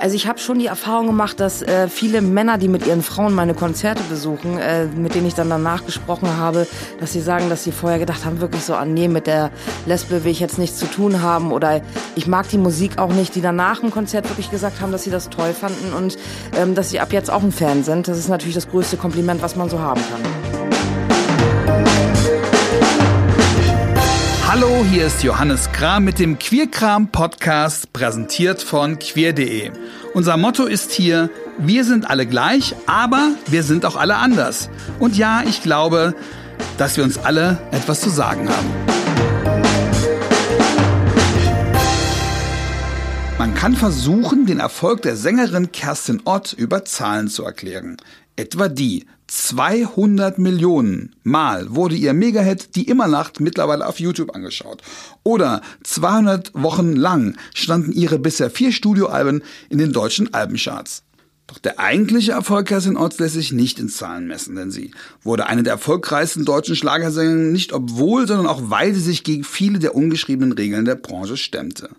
[0.00, 3.34] Also ich habe schon die Erfahrung gemacht, dass äh, viele Männer, die mit ihren Frauen
[3.34, 6.66] meine Konzerte besuchen, äh, mit denen ich dann danach gesprochen habe,
[6.98, 9.50] dass sie sagen, dass sie vorher gedacht haben, wirklich so, ah nee, mit der
[9.84, 11.82] Lesbe will ich jetzt nichts zu tun haben oder
[12.16, 15.10] ich mag die Musik auch nicht, die danach im Konzert wirklich gesagt haben, dass sie
[15.10, 16.16] das toll fanden und
[16.56, 18.08] ähm, dass sie ab jetzt auch ein Fan sind.
[18.08, 20.59] Das ist natürlich das größte Kompliment, was man so haben kann.
[24.52, 29.70] Hallo, hier ist Johannes Kram mit dem Queerkram Podcast, präsentiert von queer.de.
[30.12, 34.68] Unser Motto ist hier, wir sind alle gleich, aber wir sind auch alle anders.
[34.98, 36.16] Und ja, ich glaube,
[36.78, 38.66] dass wir uns alle etwas zu sagen haben.
[43.38, 47.98] Man kann versuchen, den Erfolg der Sängerin Kerstin Ott über Zahlen zu erklären.
[48.34, 54.82] Etwa die 200 Millionen Mal wurde ihr Megahit Die Immernacht mittlerweile auf YouTube angeschaut.
[55.22, 61.04] Oder 200 Wochen lang standen ihre bisher vier Studioalben in den deutschen Albencharts.
[61.46, 64.90] Doch der eigentliche Erfolg Kerstin Orts lässt sich nicht in Zahlen messen, denn sie
[65.22, 69.78] wurde eine der erfolgreichsten deutschen Schlagersängerinnen nicht obwohl, sondern auch weil sie sich gegen viele
[69.78, 71.90] der ungeschriebenen Regeln der Branche stemmte.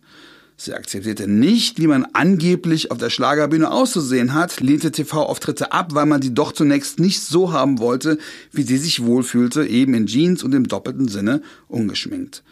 [0.64, 6.06] Sie akzeptierte nicht, wie man angeblich auf der Schlagerbühne auszusehen hat, lehnte TV-Auftritte ab, weil
[6.06, 8.20] man die doch zunächst nicht so haben wollte,
[8.52, 12.44] wie sie sich wohlfühlte, eben in Jeans und im doppelten Sinne ungeschminkt.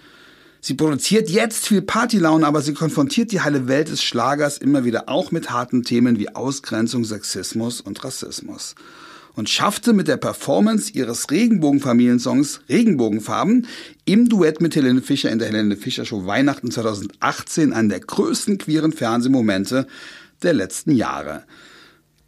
[0.59, 5.07] Sie produziert jetzt viel Partylaune, aber sie konfrontiert die heile Welt des Schlagers immer wieder
[5.07, 8.73] auch mit harten Themen wie Ausgrenzung, Sexismus und Rassismus
[9.33, 13.67] und schaffte mit der Performance ihres Regenbogenfamiliensongs Regenbogenfarben
[14.05, 18.57] im Duett mit Helene Fischer in der Helene Fischer Show Weihnachten 2018 einen der größten
[18.57, 19.87] queeren Fernsehmomente
[20.43, 21.43] der letzten Jahre.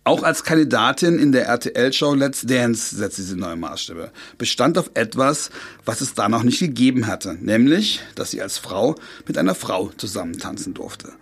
[0.03, 4.11] Auch als Kandidatin in der RTL-Show Let's Dance setzte sie neue Maßstäbe.
[4.39, 5.51] Bestand auf etwas,
[5.85, 8.95] was es da noch nicht gegeben hatte, nämlich, dass sie als Frau
[9.27, 11.13] mit einer Frau zusammen tanzen durfte.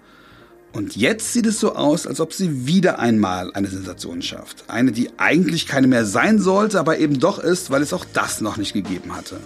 [0.72, 4.66] Und jetzt sieht es so aus, als ob sie wieder einmal eine Sensation schafft.
[4.68, 8.40] Eine, die eigentlich keine mehr sein sollte, aber eben doch ist, weil es auch das
[8.40, 9.40] noch nicht gegeben hatte.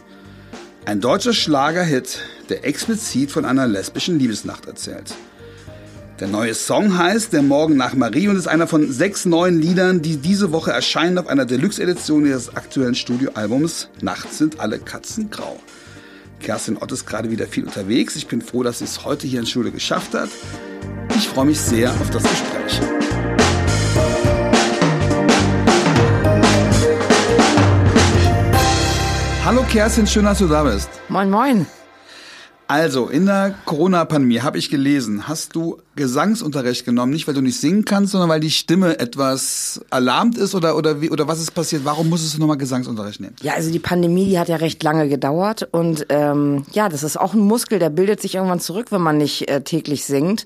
[0.86, 5.14] Ein deutscher Schlagerhit, der explizit von einer lesbischen Liebesnacht erzählt.
[6.20, 10.02] Der neue Song heißt Der Morgen nach Marie und ist einer von sechs neuen Liedern,
[10.02, 15.60] die diese Woche erscheinen auf einer Deluxe-Edition ihres aktuellen Studioalbums Nachts sind alle Katzen grau.
[16.44, 18.16] Kerstin Ott ist gerade wieder viel unterwegs.
[18.16, 20.30] Ich bin froh, dass sie es heute hier in Schule geschafft hat.
[21.16, 22.82] Ich freue mich sehr auf das Gespräch.
[29.46, 30.90] Hallo Kerstin, schön, dass du da bist.
[31.10, 31.66] Moin, moin.
[32.74, 37.60] Also, in der Corona-Pandemie habe ich gelesen, hast du Gesangsunterricht genommen, nicht weil du nicht
[37.60, 41.52] singen kannst, sondern weil die Stimme etwas alarmt ist oder, oder, wie, oder was ist
[41.52, 41.86] passiert?
[41.86, 43.36] Warum musstest du nochmal Gesangsunterricht nehmen?
[43.44, 47.16] Ja, also die Pandemie, die hat ja recht lange gedauert und ähm, ja, das ist
[47.16, 50.46] auch ein Muskel, der bildet sich irgendwann zurück, wenn man nicht äh, täglich singt.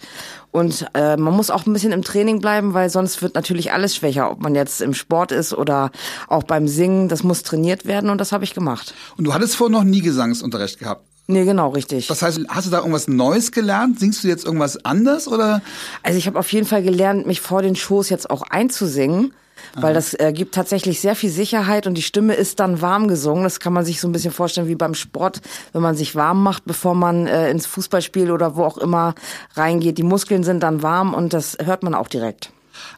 [0.52, 3.96] Und äh, man muss auch ein bisschen im Training bleiben, weil sonst wird natürlich alles
[3.96, 5.92] schwächer, ob man jetzt im Sport ist oder
[6.28, 7.08] auch beim Singen.
[7.08, 8.94] Das muss trainiert werden und das habe ich gemacht.
[9.16, 11.06] Und du hattest vorher noch nie Gesangsunterricht gehabt?
[11.28, 12.08] Nee, genau, richtig.
[12.08, 14.00] Das heißt, hast du da irgendwas Neues gelernt?
[14.00, 15.62] Singst du jetzt irgendwas anders oder?
[16.02, 19.34] Also ich habe auf jeden Fall gelernt, mich vor den Shows jetzt auch einzusingen.
[19.74, 23.44] Weil das äh, gibt tatsächlich sehr viel Sicherheit und die Stimme ist dann warm gesungen.
[23.44, 25.42] Das kann man sich so ein bisschen vorstellen wie beim Sport,
[25.74, 29.16] wenn man sich warm macht, bevor man äh, ins Fußballspiel oder wo auch immer
[29.56, 29.98] reingeht.
[29.98, 32.52] Die Muskeln sind dann warm und das hört man auch direkt.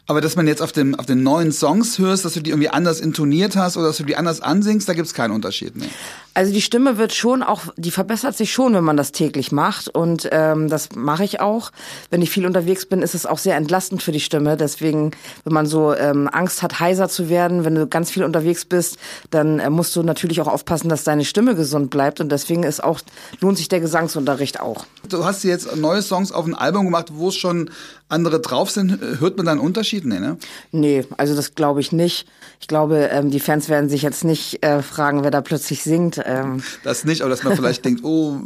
[0.07, 2.69] Aber dass man jetzt auf, dem, auf den neuen Songs hörst, dass du die irgendwie
[2.69, 5.90] anders intoniert hast oder dass du die anders ansingst, da gibt's keinen Unterschied mehr.
[6.34, 9.90] Also die Stimme wird schon auch, die verbessert sich schon, wenn man das täglich macht.
[9.90, 11.72] Und ähm, das mache ich auch.
[12.12, 14.56] Wenn ich viel unterwegs bin, ist es auch sehr entlastend für die Stimme.
[14.56, 15.12] Deswegen,
[15.44, 18.97] wenn man so ähm, Angst hat, heiser zu werden, wenn du ganz viel unterwegs bist,
[19.31, 22.22] dann äh, musst du natürlich auch aufpassen, dass deine Stimme gesund bleibt.
[22.22, 23.01] Und deswegen ist auch,
[23.41, 24.85] lohnt sich der Gesangsunterricht auch.
[25.09, 27.69] Du hast jetzt neue Songs auf ein Album gemacht, wo es schon
[28.09, 29.00] andere drauf sind.
[29.20, 30.06] Hört man da einen Unterschied?
[30.06, 30.38] Nee, ne?
[30.72, 32.28] Nee, also das glaube ich nicht.
[32.59, 36.22] Ich glaube, ähm, die Fans werden sich jetzt nicht äh, fragen, wer da plötzlich singt.
[36.25, 36.62] Ähm.
[36.84, 38.40] Das nicht, aber dass man vielleicht denkt, oh,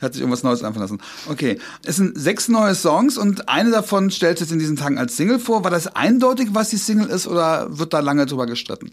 [0.00, 1.00] hat sich irgendwas Neues einfallen lassen.
[1.28, 5.16] Okay, es sind sechs neue Songs und eine davon stellt es in diesen Tagen als
[5.16, 5.64] Single vor.
[5.64, 8.90] War das eindeutig, was die Single ist oder wird da lange drüber gestritten?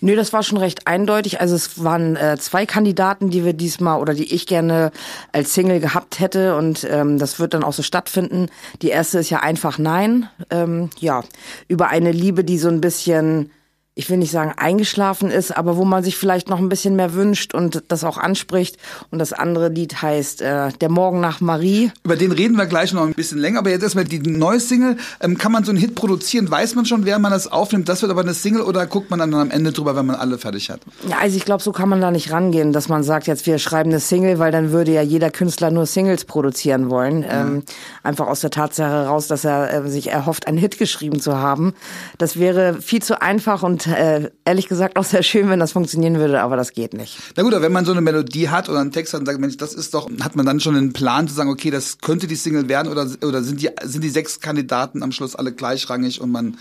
[0.00, 1.40] Nö, das war schon recht eindeutig.
[1.40, 4.92] Also es waren äh, zwei Kandidaten, die wir diesmal oder die ich gerne
[5.32, 8.48] als Single gehabt hätte und ähm, das wird dann auch so stattfinden.
[8.82, 10.28] Die erste ist ja einfach Nein.
[10.50, 11.24] Ähm, ja,
[11.68, 13.50] über eine Liebe, die so ein bisschen
[13.98, 17.14] ich will nicht sagen eingeschlafen ist, aber wo man sich vielleicht noch ein bisschen mehr
[17.14, 18.76] wünscht und das auch anspricht.
[19.10, 21.90] Und das andere Lied heißt äh, Der Morgen nach Marie.
[22.04, 24.98] Über den reden wir gleich noch ein bisschen länger, aber jetzt erstmal die neue Single.
[25.20, 26.50] Ähm, kann man so einen Hit produzieren?
[26.50, 27.88] Weiß man schon, wer man das aufnimmt?
[27.88, 30.36] Das wird aber eine Single oder guckt man dann am Ende drüber, wenn man alle
[30.36, 30.80] fertig hat?
[31.08, 33.58] Ja, also ich glaube, so kann man da nicht rangehen, dass man sagt, jetzt wir
[33.58, 37.20] schreiben eine Single, weil dann würde ja jeder Künstler nur Singles produzieren wollen.
[37.20, 37.26] Mhm.
[37.30, 37.62] Ähm,
[38.02, 41.72] einfach aus der Tatsache heraus, dass er äh, sich erhofft, einen Hit geschrieben zu haben.
[42.18, 46.16] Das wäre viel zu einfach und äh, ehrlich gesagt auch sehr schön, wenn das funktionieren
[46.16, 47.18] würde, aber das geht nicht.
[47.36, 49.40] Na gut, aber wenn man so eine Melodie hat oder einen Text hat und sagt,
[49.40, 52.26] Mensch, das ist doch, hat man dann schon einen Plan zu sagen, okay, das könnte
[52.26, 56.20] die Single werden oder, oder sind die, sind die sechs Kandidaten am Schluss alle gleichrangig
[56.20, 56.56] und man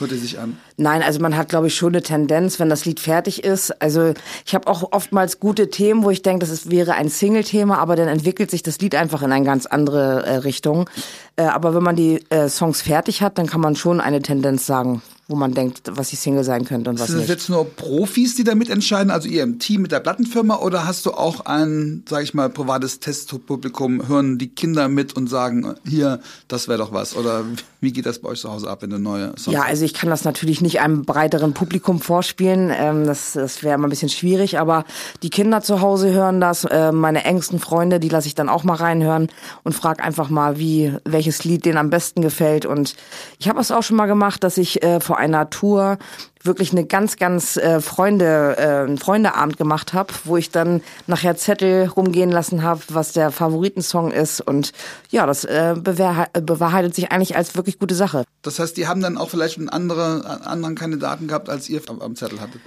[0.00, 0.58] hört es sich an?
[0.76, 3.70] Nein, also man hat, glaube ich, schon eine Tendenz, wenn das Lied fertig ist.
[3.82, 4.14] Also
[4.44, 8.08] ich habe auch oftmals gute Themen, wo ich denke, das wäre ein Single-Thema, aber dann
[8.08, 10.88] entwickelt sich das Lied einfach in eine ganz andere äh, Richtung.
[11.36, 14.66] Äh, aber wenn man die äh, Songs fertig hat, dann kann man schon eine Tendenz
[14.66, 17.30] sagen, wo man denkt, was die Single sein könnte und was Sind das nicht.
[17.30, 21.06] jetzt nur Profis, die da mitentscheiden, also ihr im Team mit der Plattenfirma, oder hast
[21.06, 26.20] du auch ein, sag ich mal, privates Testpublikum, hören die Kinder mit und sagen, hier,
[26.46, 27.16] das wäre doch was?
[27.16, 27.44] Oder
[27.80, 29.94] wie geht das bei euch zu Hause ab, wenn du neue Songs Ja, also ich
[29.94, 32.72] kann das natürlich nicht einem breiteren Publikum vorspielen.
[32.74, 34.84] Ähm, das das wäre mal ein bisschen schwierig, aber
[35.22, 38.64] die Kinder zu Hause hören das, äh, meine engsten Freunde, die lasse ich dann auch
[38.64, 39.28] mal reinhören
[39.62, 42.66] und frag einfach mal, wie welches Lied denen am besten gefällt.
[42.66, 42.96] Und
[43.38, 45.98] ich habe es auch schon mal gemacht, dass ich äh, vor einer Tour
[46.44, 51.88] wirklich eine ganz, ganz äh, Freunde, äh, Freundeabend gemacht habe, wo ich dann nachher Zettel
[51.88, 54.40] rumgehen lassen habe, was der Favoritensong ist.
[54.40, 54.72] Und
[55.10, 58.24] ja, das äh, bewahrhe- bewahrheitet sich eigentlich als wirklich gute Sache.
[58.42, 62.00] Das heißt, die haben dann auch vielleicht einen andere, anderen Kandidaten gehabt, als ihr am,
[62.00, 62.60] am Zettel hattet.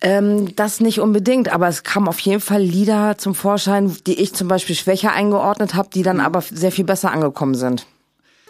[0.00, 4.34] Ähm, das nicht unbedingt, aber es kamen auf jeden Fall Lieder zum Vorschein, die ich
[4.34, 7.86] zum Beispiel schwächer eingeordnet habe, die dann aber sehr viel besser angekommen sind.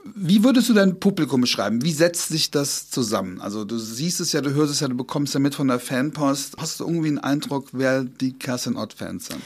[0.05, 1.83] Wie würdest du dein Publikum beschreiben?
[1.83, 3.41] Wie setzt sich das zusammen?
[3.41, 5.81] Also du siehst es ja, du hörst es ja, du bekommst ja mit von der
[5.81, 6.56] Fanpost.
[6.59, 9.41] Hast du irgendwie einen Eindruck, wer die Kerstin Ott-Fans sind?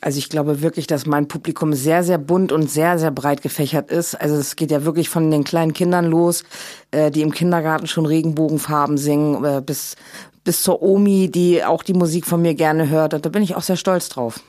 [0.00, 3.90] Also ich glaube wirklich, dass mein Publikum sehr, sehr bunt und sehr, sehr breit gefächert
[3.90, 4.14] ist.
[4.14, 6.42] Also es geht ja wirklich von den kleinen Kindern los,
[6.90, 9.96] äh, die im Kindergarten schon Regenbogenfarben singen, äh, bis,
[10.42, 13.14] bis zur Omi, die auch die Musik von mir gerne hört.
[13.14, 14.40] Und da bin ich auch sehr stolz drauf.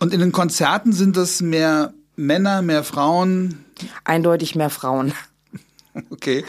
[0.00, 3.63] Und in den Konzerten sind das mehr Männer, mehr Frauen?
[4.04, 5.12] Eindeutig mehr Frauen.
[6.10, 6.44] Okay.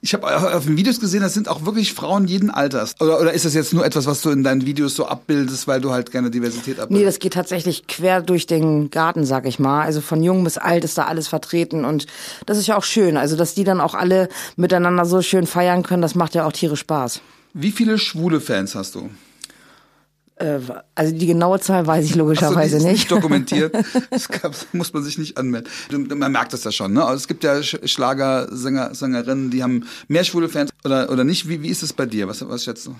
[0.00, 2.96] Ich habe auf den Videos gesehen, das sind auch wirklich Frauen jeden Alters.
[3.00, 5.80] Oder, oder ist das jetzt nur etwas, was du in deinen Videos so abbildest, weil
[5.80, 7.06] du halt gerne Diversität Nee, abbildest?
[7.06, 9.82] das geht tatsächlich quer durch den Garten, sag ich mal.
[9.82, 12.06] Also von jung bis alt ist da alles vertreten und
[12.46, 13.16] das ist ja auch schön.
[13.16, 16.52] Also dass die dann auch alle miteinander so schön feiern können, das macht ja auch
[16.52, 17.20] Tiere Spaß.
[17.54, 19.10] Wie viele schwule Fans hast du?
[20.36, 20.58] Äh,
[20.94, 23.10] also die genaue Zahl weiß ich logischerweise so, ist nicht.
[23.10, 23.74] dokumentiert.
[24.10, 25.70] Das gab, muss man sich nicht anmelden.
[26.16, 26.92] Man merkt das ja schon.
[26.92, 27.04] Ne?
[27.04, 31.48] Also es gibt ja Sch- Schlagersänger, Sängerinnen, die haben mehr schwule Fans oder oder nicht.
[31.48, 32.28] Wie, wie ist es bei dir?
[32.28, 32.94] Was, was schätzt du?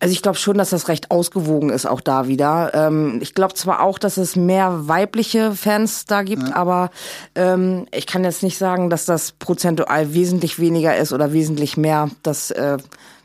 [0.00, 2.72] Also ich glaube schon, dass das recht ausgewogen ist, auch da wieder.
[2.74, 6.90] Ähm, ich glaube zwar auch, dass es mehr weibliche Fans da gibt, aber
[7.36, 12.10] ähm, ich kann jetzt nicht sagen, dass das prozentual wesentlich weniger ist oder wesentlich mehr.
[12.22, 12.76] Das äh,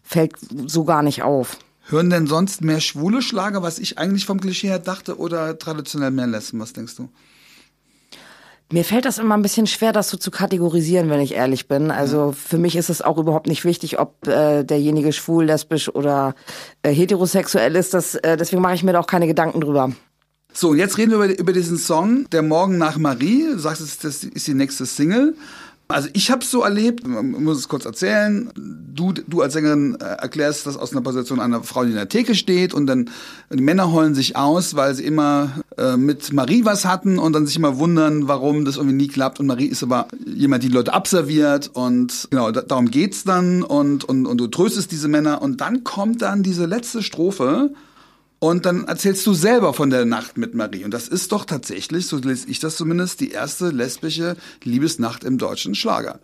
[0.04, 0.34] fällt
[0.68, 1.58] so gar nicht auf.
[1.90, 6.12] Hören denn sonst mehr schwule Schlager, was ich eigentlich vom Klischee her dachte, oder traditionell
[6.12, 6.60] mehr Lesben?
[6.60, 7.10] Was denkst du?
[8.72, 11.90] Mir fällt das immer ein bisschen schwer, das so zu kategorisieren, wenn ich ehrlich bin.
[11.90, 16.36] Also für mich ist es auch überhaupt nicht wichtig, ob äh, derjenige schwul, lesbisch oder
[16.84, 17.96] äh, heterosexuell ist.
[17.96, 19.92] Das, äh, deswegen mache ich mir da auch keine Gedanken drüber.
[20.54, 23.48] So, jetzt reden wir über, über diesen Song, Der Morgen nach Marie.
[23.52, 25.36] Du sagst, das ist die nächste Single.
[25.92, 28.52] Also ich habe es so erlebt, man muss es kurz erzählen.
[28.56, 32.08] Du, du als Sängerin äh, erklärst das aus einer Position einer Frau, die in der
[32.08, 33.10] Theke steht und dann
[33.52, 35.50] die Männer heulen sich aus, weil sie immer
[35.80, 39.40] äh, mit Marie was hatten und dann sich immer wundern, warum das irgendwie nie klappt.
[39.40, 43.64] Und Marie ist aber jemand, die die Leute abserviert und genau, da, darum geht's dann
[43.64, 47.72] und, und, und du tröstest diese Männer und dann kommt dann diese letzte Strophe,
[48.40, 50.86] und dann erzählst du selber von der Nacht mit Marie.
[50.86, 55.38] Und das ist doch tatsächlich, so lese ich das zumindest, die erste lesbische Liebesnacht im
[55.38, 56.20] deutschen Schlager.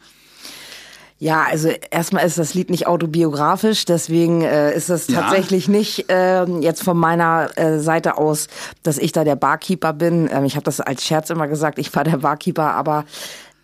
[1.17, 5.21] Ja, also erstmal ist das Lied nicht autobiografisch, deswegen äh, ist es Ja.
[5.21, 8.47] tatsächlich nicht äh, jetzt von meiner äh, Seite aus,
[8.83, 10.29] dass ich da der Barkeeper bin.
[10.29, 13.05] Ähm, ich habe das als Scherz immer gesagt, ich war der Barkeeper, aber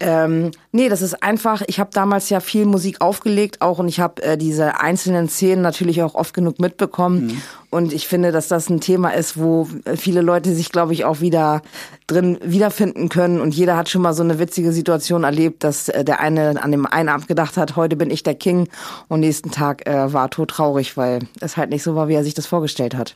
[0.02, 4.00] ähm, nee, das ist einfach, ich habe damals ja viel Musik aufgelegt auch und ich
[4.00, 7.42] habe äh, diese einzelnen Szenen natürlich auch oft genug mitbekommen.
[7.70, 11.22] Und ich finde, dass das ein Thema ist, wo viele Leute sich, glaube ich, auch
[11.22, 11.62] wieder
[12.08, 13.40] drin wiederfinden können.
[13.40, 16.72] Und jeder hat schon mal so eine witzige Situation erlebt, dass äh, der eine an
[16.72, 18.68] dem einen Abend gedacht hat, heute bin ich der King
[19.08, 22.34] und nächsten Tag äh, war todtraurig, weil es halt nicht so war, wie er sich
[22.34, 23.14] das vorgestellt hat.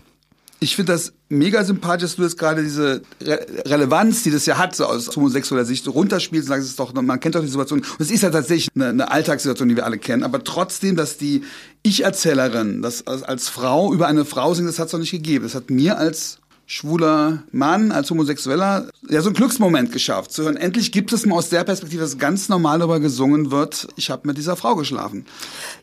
[0.60, 4.58] Ich finde das mega sympathisch, dass du jetzt gerade diese Re Relevanz, die das ja
[4.58, 7.42] hat, so aus homosexueller Sicht so runterspielst und sagst, es ist doch, man kennt doch
[7.42, 7.80] die Situation.
[7.82, 10.24] Und es ist ja tatsächlich eine, eine Alltagssituation, die wir alle kennen.
[10.24, 11.44] Aber trotzdem, dass die
[11.84, 15.44] Ich-Erzählerin, das als Frau über eine Frau singt, das hat es doch nicht gegeben.
[15.44, 20.32] Das hat mir als schwuler Mann, als Homosexueller, ja so ein Glücksmoment geschafft.
[20.32, 23.88] Zu hören, endlich gibt es mal aus der Perspektive, dass ganz normal darüber gesungen wird,
[23.96, 25.26] ich habe mit dieser Frau geschlafen.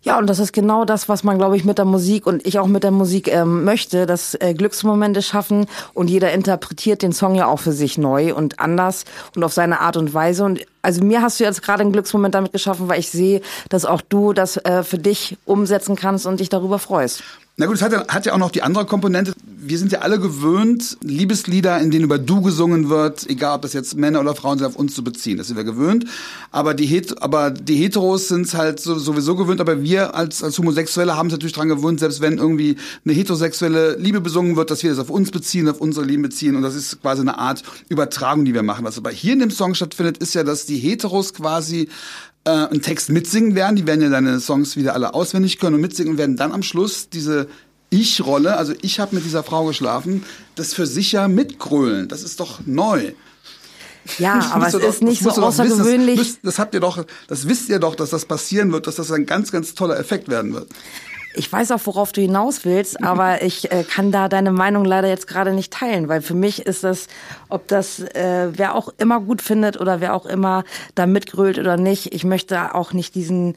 [0.03, 2.59] Ja, und das ist genau das, was man, glaube ich, mit der Musik und ich
[2.59, 7.37] auch mit der Musik ähm, möchte, dass äh, Glücksmomente schaffen und jeder interpretiert den Song
[7.37, 9.05] ja auch für sich neu und anders
[9.37, 10.45] und auf seine Art und Weise.
[10.45, 13.85] Und also mir hast du jetzt gerade einen Glücksmoment damit geschaffen, weil ich sehe, dass
[13.85, 17.23] auch du das äh, für dich umsetzen kannst und dich darüber freust.
[17.63, 19.35] Na gut, es hat ja, hat ja auch noch die andere Komponente.
[19.47, 23.73] Wir sind ja alle gewöhnt, Liebeslieder, in denen über du gesungen wird, egal ob das
[23.73, 25.39] jetzt Männer oder Frauen sind, auf uns zu beziehen.
[25.39, 26.07] Das sind wir gewöhnt.
[26.51, 29.61] Aber die, Het aber die Heteros sind es halt sowieso gewöhnt.
[29.61, 33.95] Aber wir als, als Homosexuelle haben es natürlich dran gewöhnt, selbst wenn irgendwie eine heterosexuelle
[33.95, 36.57] Liebe besungen wird, dass wir das auf uns beziehen, auf unsere Lieben beziehen.
[36.57, 38.85] Und das ist quasi eine Art Übertragung, die wir machen.
[38.85, 41.89] Was aber hier in dem Song stattfindet, ist ja, dass die Heteros quasi
[42.45, 43.77] äh, einen Text mitsingen werden.
[43.77, 46.63] Die werden ja deine Songs wieder alle auswendig können und mitsingen und werden dann am
[46.63, 47.49] Schluss diese
[47.91, 52.09] Ich-Rolle, also ich habe mit dieser Frau geschlafen, das für sich ja mitgrölen.
[52.09, 53.13] Das ist doch neu.
[54.19, 56.19] Ja, aber es doch, ist nicht so außergewöhnlich.
[56.19, 59.13] Das, das, habt ihr doch, das wisst ihr doch, dass das passieren wird, dass das
[59.13, 60.69] ein ganz, ganz toller Effekt werden wird.
[61.35, 65.09] Ich weiß auch, worauf du hinaus willst, aber ich äh, kann da deine Meinung leider
[65.09, 67.09] jetzt gerade nicht teilen, weil für mich ist das,
[67.49, 71.77] ob das äh, wer auch immer gut findet oder wer auch immer da mitgrölt oder
[71.77, 73.57] nicht, ich möchte auch nicht diesen,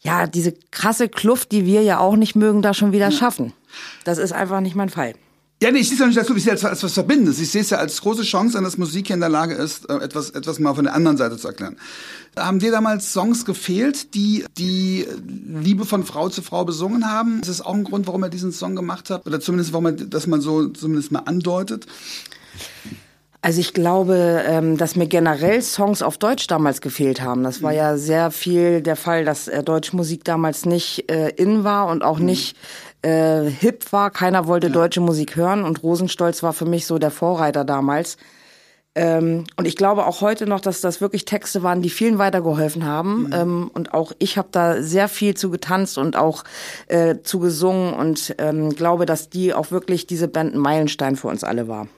[0.00, 3.52] ja, diese krasse Kluft, die wir ja auch nicht mögen, da schon wieder schaffen.
[4.04, 5.14] Das ist einfach nicht mein Fall.
[5.62, 7.38] Ja, nee, ich sehe es ja nicht als, ich sehe es als, als was Verbindendes.
[7.38, 9.88] Ich sehe es ja als große Chance an, dass Musik hier in der Lage ist,
[9.88, 11.76] äh, etwas, etwas mal von der anderen Seite zu erklären.
[12.36, 17.40] Haben dir damals Songs gefehlt, die die Liebe von Frau zu Frau besungen haben?
[17.40, 19.26] Ist das auch ein Grund, warum er diesen Song gemacht hat?
[19.26, 21.86] Oder zumindest, warum er das mal so zumindest mal andeutet?
[23.44, 27.44] Also ich glaube, ähm, dass mir generell Songs auf Deutsch damals gefehlt haben.
[27.44, 27.76] Das war mhm.
[27.76, 32.02] ja sehr viel der Fall, dass äh, deutsche Musik damals nicht äh, in war und
[32.02, 32.24] auch mhm.
[32.24, 32.56] nicht
[33.04, 34.10] äh, hip war.
[34.10, 34.72] Keiner wollte ja.
[34.72, 38.16] deutsche Musik hören und Rosenstolz war für mich so der Vorreiter damals.
[38.96, 42.84] Ähm, und ich glaube auch heute noch, dass das wirklich Texte waren, die vielen weitergeholfen
[42.84, 43.24] haben.
[43.24, 43.32] Mhm.
[43.32, 46.44] Ähm, und auch ich habe da sehr viel zu getanzt und auch
[46.86, 51.28] äh, zu gesungen und ähm, glaube, dass die auch wirklich diese Band ein Meilenstein für
[51.28, 51.88] uns alle war.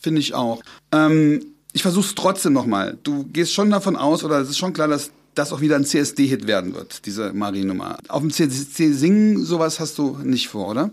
[0.00, 0.62] Finde ich auch.
[0.92, 2.96] Ähm, ich versuche es trotzdem nochmal.
[3.02, 5.84] Du gehst schon davon aus, oder es ist schon klar, dass das auch wieder ein
[5.84, 7.98] CSD-Hit werden wird, diese Marie-Nummer.
[8.08, 10.90] Auf dem CSD singen sowas hast du nicht vor, oder?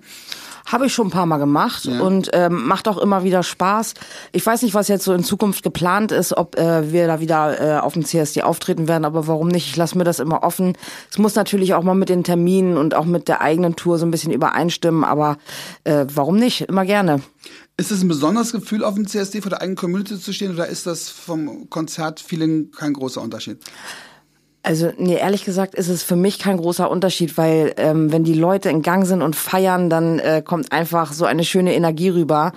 [0.66, 2.00] Habe ich schon ein paar Mal gemacht ja.
[2.00, 3.96] und ähm, macht auch immer wieder Spaß.
[4.32, 7.60] Ich weiß nicht, was jetzt so in Zukunft geplant ist, ob äh, wir da wieder
[7.60, 9.68] äh, auf dem CSD auftreten werden, aber warum nicht?
[9.68, 10.78] Ich lasse mir das immer offen.
[11.12, 14.06] Es muss natürlich auch mal mit den Terminen und auch mit der eigenen Tour so
[14.06, 15.38] ein bisschen übereinstimmen, aber
[15.84, 16.62] äh, warum nicht?
[16.62, 17.22] Immer gerne.
[17.76, 20.68] Ist es ein besonderes Gefühl, auf dem CSD vor der eigenen Community zu stehen oder
[20.68, 23.58] ist das vom Konzertfeeling kein großer Unterschied?
[24.66, 28.34] Also, nee, ehrlich gesagt ist es für mich kein großer Unterschied, weil ähm, wenn die
[28.34, 32.54] Leute in Gang sind und feiern, dann äh, kommt einfach so eine schöne Energie rüber.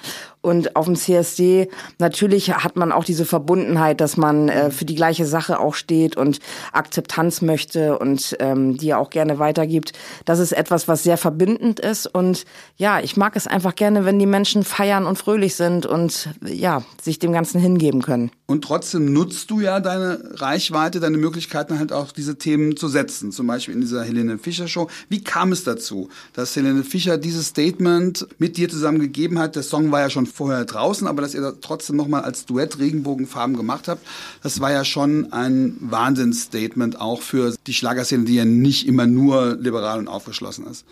[0.47, 4.95] Und auf dem CSD natürlich hat man auch diese Verbundenheit, dass man äh, für die
[4.95, 6.39] gleiche Sache auch steht und
[6.73, 9.93] Akzeptanz möchte und ähm, die auch gerne weitergibt.
[10.25, 12.07] Das ist etwas, was sehr verbindend ist.
[12.07, 12.45] Und
[12.77, 16.85] ja, ich mag es einfach gerne, wenn die Menschen feiern und fröhlich sind und ja,
[17.03, 18.31] sich dem Ganzen hingeben können.
[18.47, 23.33] Und trotzdem nutzt du ja deine Reichweite, deine Möglichkeiten halt auch diese Themen zu setzen.
[23.33, 24.87] Zum Beispiel in dieser Helene Fischer Show.
[25.09, 29.57] Wie kam es dazu, dass Helene Fischer dieses Statement mit dir zusammen gegeben hat?
[29.57, 32.79] Der Song war ja schon vorher draußen, aber dass ihr das trotzdem nochmal als Duett
[32.79, 34.07] Regenbogenfarben gemacht habt,
[34.43, 39.57] das war ja schon ein Wahnsinnsstatement auch für die Schlagerszene, die ja nicht immer nur
[39.57, 40.85] liberal und aufgeschlossen ist.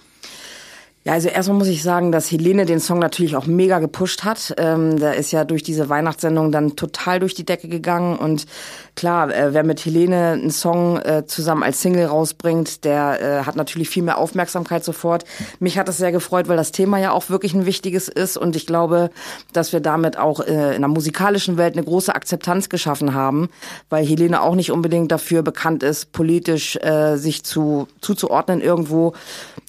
[1.07, 4.55] Ja, also erstmal muss ich sagen, dass Helene den Song natürlich auch mega gepusht hat.
[4.57, 8.17] Ähm, der ist ja durch diese Weihnachtssendung dann total durch die Decke gegangen.
[8.17, 8.47] Und
[8.95, 13.57] klar, äh, wer mit Helene einen Song äh, zusammen als Single rausbringt, der äh, hat
[13.57, 15.25] natürlich viel mehr Aufmerksamkeit sofort.
[15.59, 18.37] Mich hat das sehr gefreut, weil das Thema ja auch wirklich ein wichtiges ist.
[18.37, 19.11] Und ich glaube,
[19.53, 23.49] dass wir damit auch äh, in der musikalischen Welt eine große Akzeptanz geschaffen haben,
[23.91, 29.15] weil Helene auch nicht unbedingt dafür bekannt ist, politisch äh, sich zu zuzuordnen irgendwo.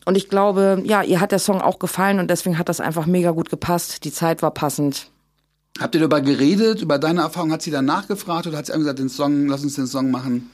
[0.05, 3.05] Und ich glaube, ja, ihr hat der Song auch gefallen und deswegen hat das einfach
[3.05, 4.03] mega gut gepasst.
[4.03, 5.11] Die Zeit war passend.
[5.79, 7.51] Habt ihr darüber geredet, über deine Erfahrung?
[7.51, 10.09] Hat sie dann nachgefragt oder hat sie einfach gesagt, den Song, lass uns den Song
[10.09, 10.49] machen?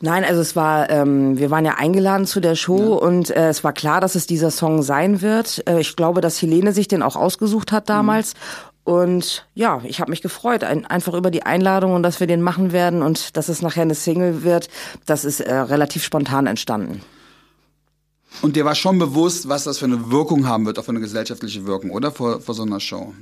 [0.00, 3.06] Nein, also es war, ähm, wir waren ja eingeladen zu der Show ja.
[3.06, 5.66] und äh, es war klar, dass es dieser Song sein wird.
[5.66, 8.34] Äh, ich glaube, dass Helene sich den auch ausgesucht hat damals.
[8.34, 8.92] Mhm.
[8.92, 12.42] Und ja, ich habe mich gefreut, ein, einfach über die Einladung und dass wir den
[12.42, 14.68] machen werden und dass es nachher eine Single wird.
[15.06, 17.00] Das ist äh, relativ spontan entstanden.
[18.42, 21.00] Und dir war schon bewusst, was das für eine Wirkung haben wird, auch für eine
[21.00, 22.12] gesellschaftliche Wirkung, oder?
[22.12, 23.12] Vor, vor so einer Show.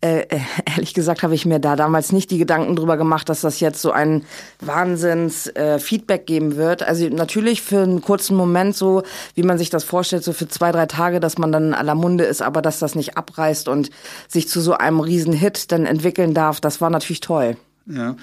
[0.00, 3.40] Äh, äh, ehrlich gesagt habe ich mir da damals nicht die Gedanken drüber gemacht, dass
[3.40, 4.24] das jetzt so ein
[4.60, 6.84] Wahnsinns-Feedback äh, geben wird.
[6.84, 9.02] Also natürlich für einen kurzen Moment so,
[9.34, 11.96] wie man sich das vorstellt, so für zwei, drei Tage, dass man dann in aller
[11.96, 13.90] Munde ist, aber dass das nicht abreißt und
[14.28, 17.56] sich zu so einem Riesenhit dann entwickeln darf, das war natürlich toll.
[17.86, 18.14] Ja.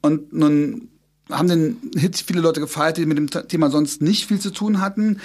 [0.00, 0.88] Und nun
[1.30, 4.80] haben den Hit viele Leute gefeiert, die mit dem Thema sonst nicht viel zu tun
[4.80, 5.20] hatten.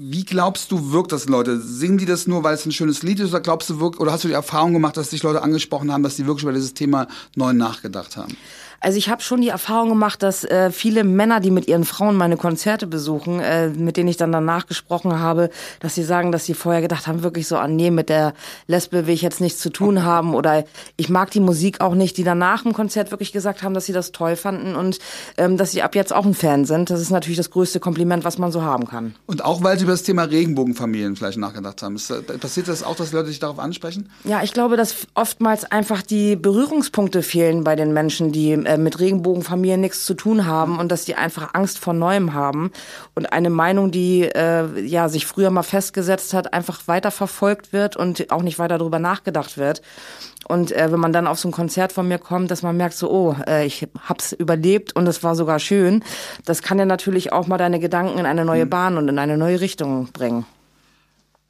[0.00, 1.60] Wie glaubst du, wirkt das Leute?
[1.60, 4.12] Singen die das nur, weil es ein schönes Lied ist, oder glaubst du, wirkt, oder
[4.12, 6.72] hast du die Erfahrung gemacht, dass sich Leute angesprochen haben, dass sie wirklich über dieses
[6.72, 8.36] Thema neu nachgedacht haben?
[8.80, 12.14] Also ich habe schon die Erfahrung gemacht, dass äh, viele Männer, die mit ihren Frauen
[12.16, 16.44] meine Konzerte besuchen, äh, mit denen ich dann danach gesprochen habe, dass sie sagen, dass
[16.44, 18.34] sie vorher gedacht haben, wirklich so, ah nee, mit der
[18.68, 20.64] Lesbe will ich jetzt nichts zu tun haben oder
[20.96, 23.92] ich mag die Musik auch nicht, die danach im Konzert wirklich gesagt haben, dass sie
[23.92, 24.98] das toll fanden und
[25.38, 26.90] ähm, dass sie ab jetzt auch ein Fan sind.
[26.90, 29.14] Das ist natürlich das größte Kompliment, was man so haben kann.
[29.26, 31.96] Und auch, weil sie über das Thema Regenbogenfamilien vielleicht nachgedacht haben.
[31.96, 34.08] Ist, äh, passiert das auch, dass Leute sich darauf ansprechen?
[34.22, 39.00] Ja, ich glaube, dass oftmals einfach die Berührungspunkte fehlen bei den Menschen, die äh, mit
[39.00, 42.70] Regenbogenfamilien nichts zu tun haben und dass die einfach Angst vor Neuem haben
[43.14, 47.96] und eine Meinung, die äh, ja sich früher mal festgesetzt hat, einfach weiter verfolgt wird
[47.96, 49.80] und auch nicht weiter darüber nachgedacht wird.
[50.46, 52.94] Und äh, wenn man dann auf so ein Konzert von mir kommt, dass man merkt
[52.94, 56.04] so, oh, äh, ich hab's überlebt und es war sogar schön,
[56.44, 58.70] das kann ja natürlich auch mal deine Gedanken in eine neue mhm.
[58.70, 60.44] Bahn und in eine neue Richtung bringen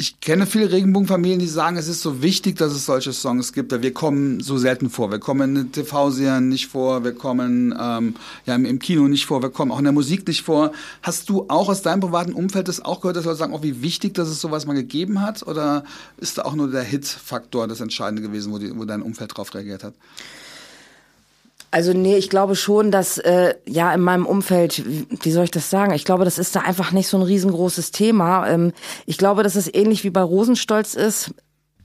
[0.00, 3.72] ich kenne viele Regenbogenfamilien, die sagen, es ist so wichtig, dass es solche Songs gibt,
[3.72, 5.10] weil wir kommen so selten vor.
[5.10, 8.14] Wir kommen in TV-Serien nicht vor, wir kommen ähm,
[8.46, 10.70] ja, im, Kino nicht vor, wir kommen auch in der Musik nicht vor.
[11.02, 13.82] Hast du auch aus deinem privaten Umfeld das auch gehört, dass Leute sagen, auch wie
[13.82, 15.42] wichtig, dass es sowas mal gegeben hat?
[15.42, 15.82] Oder
[16.18, 19.52] ist da auch nur der Hit-Faktor das Entscheidende gewesen, wo, die, wo dein Umfeld drauf
[19.52, 19.94] reagiert hat?
[21.70, 24.82] Also nee, ich glaube schon, dass äh, ja in meinem Umfeld,
[25.22, 25.92] wie soll ich das sagen?
[25.92, 28.48] Ich glaube, das ist da einfach nicht so ein riesengroßes Thema.
[28.48, 28.72] Ähm,
[29.04, 31.34] ich glaube, dass es ähnlich wie bei Rosenstolz ist.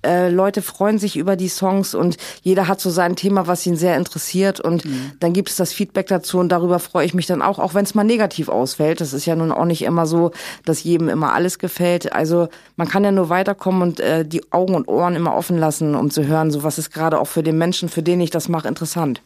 [0.05, 3.77] Äh, Leute freuen sich über die Songs und jeder hat so sein Thema, was ihn
[3.77, 5.13] sehr interessiert und mhm.
[5.21, 7.85] dann gibt es das Feedback dazu und darüber freue ich mich dann auch, auch wenn
[7.85, 8.99] es mal negativ ausfällt.
[8.99, 10.31] Das ist ja nun auch nicht immer so,
[10.65, 12.11] dass jedem immer alles gefällt.
[12.11, 15.95] Also man kann ja nur weiterkommen und äh, die Augen und Ohren immer offen lassen,
[15.95, 18.49] um zu hören, so was ist gerade auch für den Menschen, für den ich das
[18.49, 19.21] mache, interessant.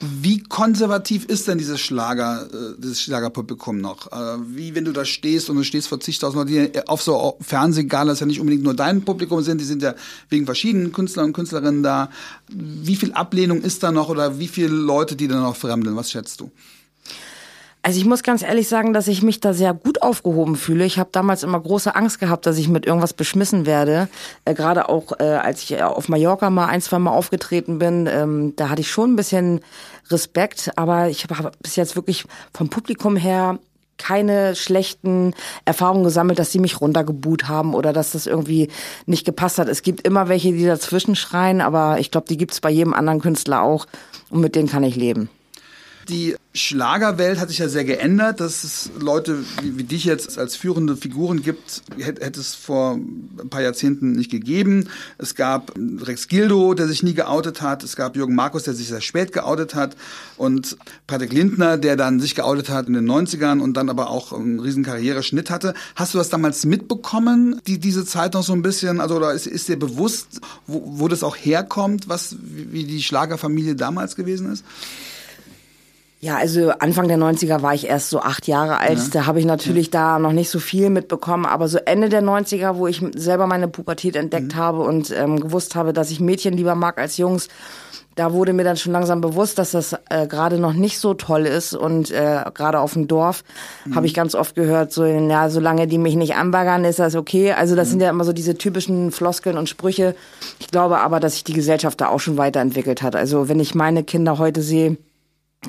[0.00, 4.12] Wie konservativ ist denn dieses Schlager, äh, dieses Schlagerpublikum noch?
[4.12, 7.36] Äh, wie wenn du da stehst und du stehst vor zigtausend Leuten, die auf so
[7.40, 9.94] Fernsehgalas ja nicht unbedingt nur dein Publikum sind, die sind ja
[10.28, 12.10] wegen verschiedenen Künstler und Künstlerinnen da.
[12.48, 15.96] Wie viel Ablehnung ist da noch oder wie viele Leute, die da noch fremdeln?
[15.96, 16.52] Was schätzt du?
[17.82, 20.84] Also ich muss ganz ehrlich sagen, dass ich mich da sehr gut aufgehoben fühle.
[20.84, 24.08] Ich habe damals immer große Angst gehabt, dass ich mit irgendwas beschmissen werde.
[24.44, 28.54] Äh, Gerade auch, äh, als ich auf Mallorca mal ein, zwei Mal aufgetreten bin, ähm,
[28.56, 29.60] da hatte ich schon ein bisschen
[30.10, 30.72] Respekt.
[30.76, 33.58] Aber ich habe bis jetzt wirklich vom Publikum her
[33.98, 38.68] keine schlechten Erfahrungen gesammelt, dass sie mich runtergebuht haben oder dass das irgendwie
[39.06, 39.68] nicht gepasst hat.
[39.68, 43.20] Es gibt immer welche, die dazwischen schreien, aber ich glaube, die gibt's bei jedem anderen
[43.20, 43.86] Künstler auch
[44.30, 45.28] und mit denen kann ich leben.
[46.08, 50.56] Die Schlagerwelt hat sich ja sehr geändert, dass es Leute wie, wie dich jetzt als
[50.56, 54.88] führende Figuren gibt, hätte, hätte es vor ein paar Jahrzehnten nicht gegeben.
[55.18, 57.84] Es gab Rex Gildo, der sich nie geoutet hat.
[57.84, 59.96] Es gab Jürgen Markus, der sich sehr spät geoutet hat.
[60.38, 64.32] Und Patrick Lindner, der dann sich geoutet hat in den 90ern und dann aber auch
[64.32, 65.74] einen riesen Karriereschnitt hatte.
[65.94, 69.00] Hast du das damals mitbekommen, die, diese Zeit noch so ein bisschen?
[69.00, 73.76] Also, oder ist, ist dir bewusst, wo, wo das auch herkommt, was, wie die Schlagerfamilie
[73.76, 74.64] damals gewesen ist?
[76.20, 78.98] Ja, also Anfang der 90er war ich erst so acht Jahre alt.
[78.98, 79.04] Ja.
[79.12, 79.92] Da habe ich natürlich ja.
[79.92, 81.46] da noch nicht so viel mitbekommen.
[81.46, 84.58] Aber so Ende der 90er, wo ich selber meine Pubertät entdeckt mhm.
[84.58, 87.48] habe und ähm, gewusst habe, dass ich Mädchen lieber mag als Jungs,
[88.16, 91.46] da wurde mir dann schon langsam bewusst, dass das äh, gerade noch nicht so toll
[91.46, 91.72] ist.
[91.74, 93.44] Und äh, gerade auf dem Dorf
[93.84, 93.94] mhm.
[93.94, 97.52] habe ich ganz oft gehört, so, ja, solange die mich nicht anbaggern, ist das okay.
[97.52, 97.90] Also das mhm.
[97.92, 100.16] sind ja immer so diese typischen Floskeln und Sprüche.
[100.58, 103.14] Ich glaube aber, dass sich die Gesellschaft da auch schon weiterentwickelt hat.
[103.14, 104.96] Also wenn ich meine Kinder heute sehe,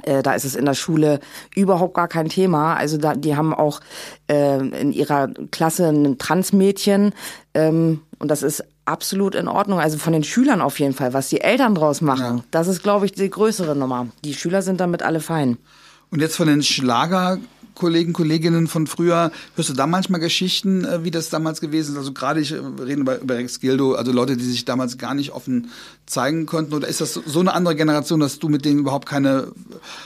[0.04, 1.20] äh, da ist es in der Schule
[1.56, 2.76] überhaupt gar kein Thema.
[2.76, 3.82] Also da, die haben auch
[4.30, 7.14] äh, in ihrer Klasse ein Transmädchen
[7.54, 9.80] ähm, und das ist absolut in Ordnung.
[9.80, 11.14] Also von den Schülern auf jeden Fall.
[11.14, 12.44] Was die Eltern draus machen, ja.
[12.52, 14.08] das ist, glaube ich, die größere Nummer.
[14.24, 15.58] Die Schüler sind damit alle fein.
[16.12, 17.38] Und jetzt von den Schlager
[17.80, 21.98] Kollegen, Kolleginnen von früher, hörst du da manchmal Geschichten, äh, wie das damals gewesen ist?
[21.98, 25.16] Also gerade ich äh, rede über, über Rex Gildo, also Leute, die sich damals gar
[25.16, 25.72] nicht offen
[26.06, 26.74] zeigen konnten.
[26.74, 29.48] Oder ist das so eine andere Generation, dass du mit denen überhaupt keine...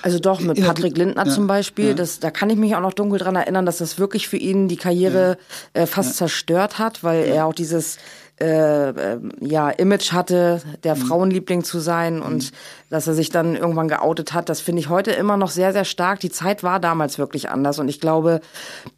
[0.02, 1.94] Also doch, mit Patrick Lindner ja, zum Beispiel, ja.
[1.94, 4.68] das, da kann ich mich auch noch dunkel dran erinnern, dass das wirklich für ihn
[4.68, 5.38] die Karriere
[5.76, 5.82] ja.
[5.82, 7.98] äh, fast zerstört hat, weil er auch dieses
[8.40, 11.00] äh, ja Image hatte, der mhm.
[11.00, 12.56] Frauenliebling zu sein und mhm.
[12.90, 15.86] dass er sich dann irgendwann geoutet hat, das finde ich heute immer noch sehr sehr
[15.86, 16.20] stark.
[16.20, 18.42] Die Zeit war damals wirklich anders und ich glaube,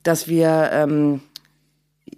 [0.04, 1.22] dass wir ähm,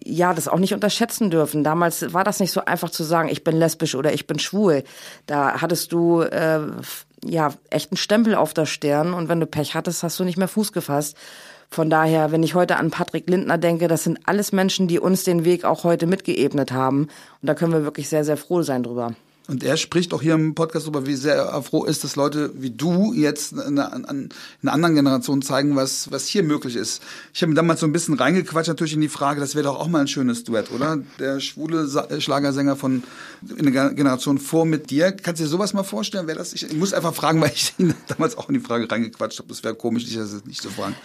[0.04, 1.64] ja, das auch nicht unterschätzen dürfen.
[1.64, 4.84] Damals war das nicht so einfach zu sagen, ich bin lesbisch oder ich bin schwul.
[5.26, 6.60] Da hattest du äh,
[7.24, 10.38] ja echt einen Stempel auf der Stirn und wenn du Pech hattest, hast du nicht
[10.38, 11.18] mehr Fuß gefasst.
[11.70, 15.24] Von daher, wenn ich heute an Patrick Lindner denke, das sind alles Menschen, die uns
[15.24, 17.04] den Weg auch heute mitgeebnet haben.
[17.42, 19.14] Und da können wir wirklich sehr, sehr froh sein drüber.
[19.48, 22.52] Und er spricht auch hier im Podcast darüber, wie sehr er froh ist, dass Leute
[22.56, 24.30] wie du jetzt in einer, in
[24.62, 27.02] einer anderen Generation zeigen, was, was hier möglich ist.
[27.34, 29.80] Ich habe mir damals so ein bisschen reingequatscht natürlich in die Frage, das wäre doch
[29.80, 31.00] auch mal ein schönes Duett, oder?
[31.20, 31.88] Der schwule
[32.20, 33.04] Schlagersänger von
[33.56, 35.14] in der Generation vor mit dir.
[35.14, 36.28] Kannst du dir sowas mal vorstellen?
[36.28, 36.52] Wäre das?
[36.52, 39.48] Ich muss einfach fragen, weil ich ihn damals auch in die Frage reingequatscht habe.
[39.48, 40.96] Das wäre komisch, dich das nicht zu fragen.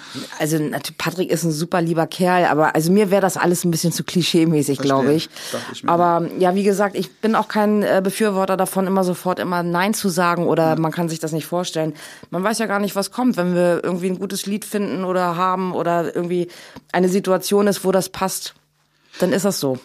[0.41, 0.59] Also
[0.99, 4.03] Patrick ist ein super lieber Kerl, aber also mir wäre das alles ein bisschen zu
[4.03, 5.29] klischee-mäßig, glaube ich.
[5.73, 9.63] ich aber ja, wie gesagt, ich bin auch kein äh, Befürworter davon, immer sofort immer
[9.63, 11.95] Nein zu sagen oder man kann sich das nicht vorstellen.
[12.31, 15.37] Man weiß ja gar nicht, was kommt, wenn wir irgendwie ein gutes Lied finden oder
[15.37, 16.49] haben oder irgendwie
[16.93, 18.55] eine Situation ist, wo das passt.
[19.19, 19.79] Dann ist das so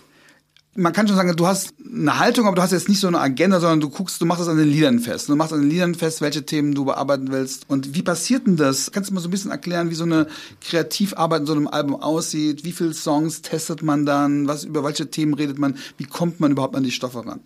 [0.77, 3.19] man kann schon sagen, du hast eine Haltung, aber du hast jetzt nicht so eine
[3.19, 5.27] Agenda, sondern du guckst, du machst das an den Liedern fest.
[5.27, 7.67] Du machst an den Liedern fest, welche Themen du bearbeiten willst.
[7.67, 8.91] Und wie passiert denn das?
[8.91, 10.27] Kannst du mal so ein bisschen erklären, wie so eine
[10.61, 12.63] Kreativarbeit in so einem Album aussieht?
[12.63, 14.47] Wie viele Songs testet man dann?
[14.47, 15.77] Was, über welche Themen redet man?
[15.97, 17.39] Wie kommt man überhaupt an die Stoffe ran?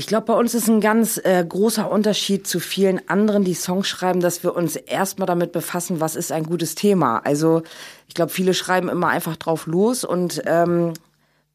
[0.00, 3.86] Ich glaube, bei uns ist ein ganz äh, großer Unterschied zu vielen anderen, die Songs
[3.86, 7.18] schreiben, dass wir uns erstmal damit befassen, was ist ein gutes Thema.
[7.18, 7.64] Also
[8.08, 10.94] ich glaube, viele schreiben immer einfach drauf los und ähm,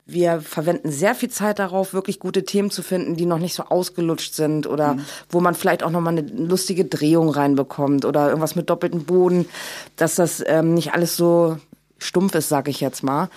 [0.06, 3.64] wir verwenden sehr viel Zeit darauf, wirklich gute Themen zu finden, die noch nicht so
[3.64, 5.06] ausgelutscht sind oder mhm.
[5.28, 9.48] wo man vielleicht auch noch mal eine lustige Drehung reinbekommt oder irgendwas mit doppeltem Boden,
[9.96, 11.58] dass das ähm, nicht alles so
[12.06, 13.30] stumpf ist, sag ich jetzt mal.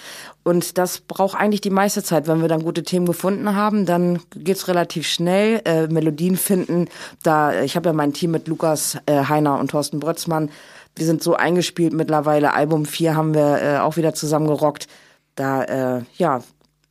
[0.44, 2.26] Und das braucht eigentlich die meiste Zeit.
[2.26, 5.60] Wenn wir dann gute Themen gefunden haben, dann geht's relativ schnell.
[5.64, 6.88] Äh, Melodien finden.
[7.22, 10.50] Da ich habe ja mein Team mit Lukas äh, Heiner und Thorsten Brötzmann.
[10.94, 12.54] Wir sind so eingespielt mittlerweile.
[12.54, 14.88] Album 4 haben wir äh, auch wieder zusammen gerockt.
[15.34, 16.42] Da äh, ja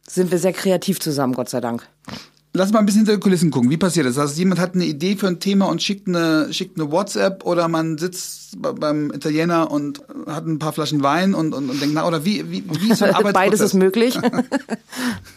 [0.08, 1.88] sind wir sehr kreativ zusammen, Gott sei Dank.
[2.58, 3.70] Lass mal ein bisschen hinter die Kulissen gucken.
[3.70, 4.18] Wie passiert das?
[4.18, 7.68] Also jemand hat eine Idee für ein Thema und schickt eine, schickt eine WhatsApp oder
[7.68, 12.08] man sitzt beim Italiener und hat ein paar Flaschen Wein und, und, und denkt, na,
[12.08, 13.34] oder wie, wie, wie ist so ein Arbeitsprozess?
[13.34, 14.20] Beides ist möglich.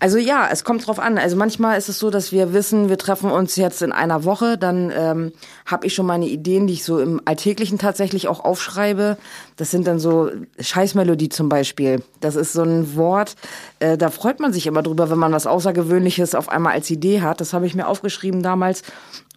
[0.00, 1.18] Also ja, es kommt drauf an.
[1.18, 4.58] Also manchmal ist es so, dass wir wissen, wir treffen uns jetzt in einer Woche,
[4.58, 5.32] dann ähm,
[5.66, 9.18] habe ich schon meine Ideen, die ich so im Alltäglichen tatsächlich auch aufschreibe.
[9.56, 12.02] Das sind dann so Scheißmelodie zum Beispiel.
[12.20, 13.34] Das ist so ein Wort,
[13.80, 17.22] äh, da freut man sich immer drüber, wenn man was Außergewöhnliches auf einmal als Idee
[17.22, 17.40] hat.
[17.40, 18.82] Das habe ich mir aufgeschrieben damals.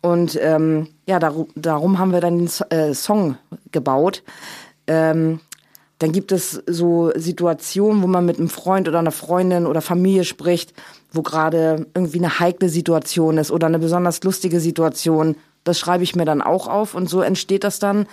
[0.01, 3.37] Und ähm, ja, darum, darum haben wir dann den äh, Song
[3.71, 4.23] gebaut.
[4.87, 5.39] Ähm,
[6.01, 10.23] dann gibt es so Situationen, wo man mit einem Freund oder einer Freundin oder Familie
[10.23, 10.73] spricht,
[11.11, 15.35] wo gerade irgendwie eine heikle Situation ist oder eine besonders lustige Situation.
[15.63, 18.07] Das schreibe ich mir dann auch auf und so entsteht das dann.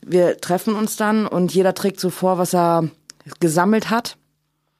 [0.00, 2.88] Wir treffen uns dann und jeder trägt so vor, was er
[3.38, 4.16] gesammelt hat.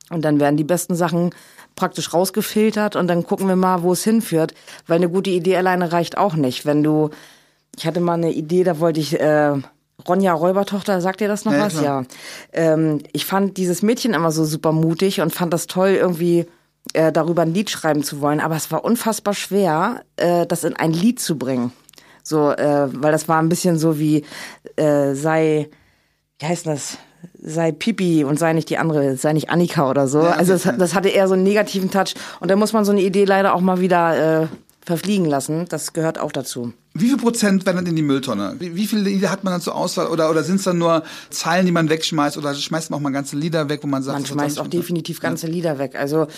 [0.09, 1.35] Und dann werden die besten Sachen
[1.75, 4.55] praktisch rausgefiltert und dann gucken wir mal, wo es hinführt.
[4.87, 6.65] Weil eine gute Idee alleine reicht auch nicht.
[6.65, 7.11] Wenn du,
[7.77, 9.61] ich hatte mal eine Idee, da wollte ich äh,
[10.09, 11.79] Ronja Räubertochter, sagt ihr das noch ja, was?
[11.79, 12.03] Klar.
[12.03, 12.73] Ja.
[12.75, 16.47] Ähm, ich fand dieses Mädchen immer so super mutig und fand das toll, irgendwie
[16.93, 18.41] äh, darüber ein Lied schreiben zu wollen.
[18.41, 21.73] Aber es war unfassbar schwer, äh, das in ein Lied zu bringen.
[22.23, 24.25] So, äh, weil das war ein bisschen so wie
[24.77, 25.69] äh, sei,
[26.39, 26.99] wie heißt das?
[27.41, 30.23] sei Pipi und sei nicht die andere, sei nicht Annika oder so.
[30.23, 32.15] Ja, also das, das, hatte eher so einen negativen Touch.
[32.41, 34.47] Und da muss man so eine Idee leider auch mal wieder äh,
[34.87, 35.67] verfliegen lassen.
[35.69, 36.73] Das gehört auch dazu.
[36.95, 38.55] Wie viel Prozent werden dann in die Mülltonne?
[38.59, 40.07] Wie, wie viele Lieder hat man dann zur Auswahl?
[40.07, 42.39] Oder, oder sind es dann nur Zeilen, die man wegschmeißt?
[42.39, 44.19] Oder schmeißt man auch mal ganze Lieder weg, wo man sagt...
[44.19, 45.53] Man schmeißt auch definitiv ganze ja.
[45.53, 45.97] Lieder weg.
[45.97, 46.29] Also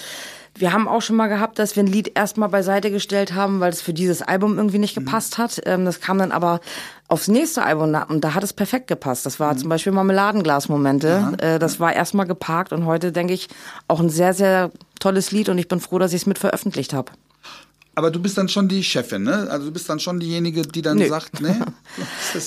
[0.56, 3.70] wir haben auch schon mal gehabt, dass wir ein Lied erstmal beiseite gestellt haben, weil
[3.70, 5.04] es für dieses Album irgendwie nicht mhm.
[5.04, 5.42] gepasst mhm.
[5.42, 5.61] hat.
[5.66, 6.61] Ähm, das kam dann aber
[7.06, 9.26] aufs nächste Album und da hat es perfekt gepasst.
[9.26, 9.58] Das war mhm.
[9.58, 11.08] zum Beispiel Marmeladenglas-Momente.
[11.40, 11.54] Ja.
[11.54, 13.48] Äh, das war erstmal geparkt und heute denke ich
[13.87, 16.92] auch ein sehr, sehr tolles Lied und ich bin froh, dass ich es mit veröffentlicht
[16.92, 17.12] habe.
[17.98, 19.48] Aber du bist dann schon die Chefin, ne?
[19.50, 21.08] Also du bist dann schon diejenige, die dann Nö.
[21.08, 21.58] sagt, ne?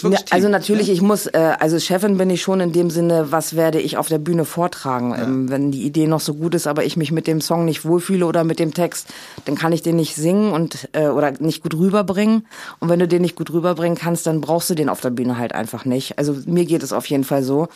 [0.04, 0.94] Ja, also natürlich, ja?
[0.94, 4.08] ich muss, äh, also Chefin bin ich schon in dem Sinne, was werde ich auf
[4.08, 5.12] der Bühne vortragen?
[5.12, 5.24] Ja.
[5.24, 7.84] Ähm, wenn die Idee noch so gut ist, aber ich mich mit dem Song nicht
[7.84, 9.08] wohlfühle oder mit dem Text,
[9.44, 12.48] dann kann ich den nicht singen und äh, oder nicht gut rüberbringen.
[12.80, 15.38] Und wenn du den nicht gut rüberbringen kannst, dann brauchst du den auf der Bühne
[15.38, 16.18] halt einfach nicht.
[16.18, 17.68] Also mir geht es auf jeden Fall so.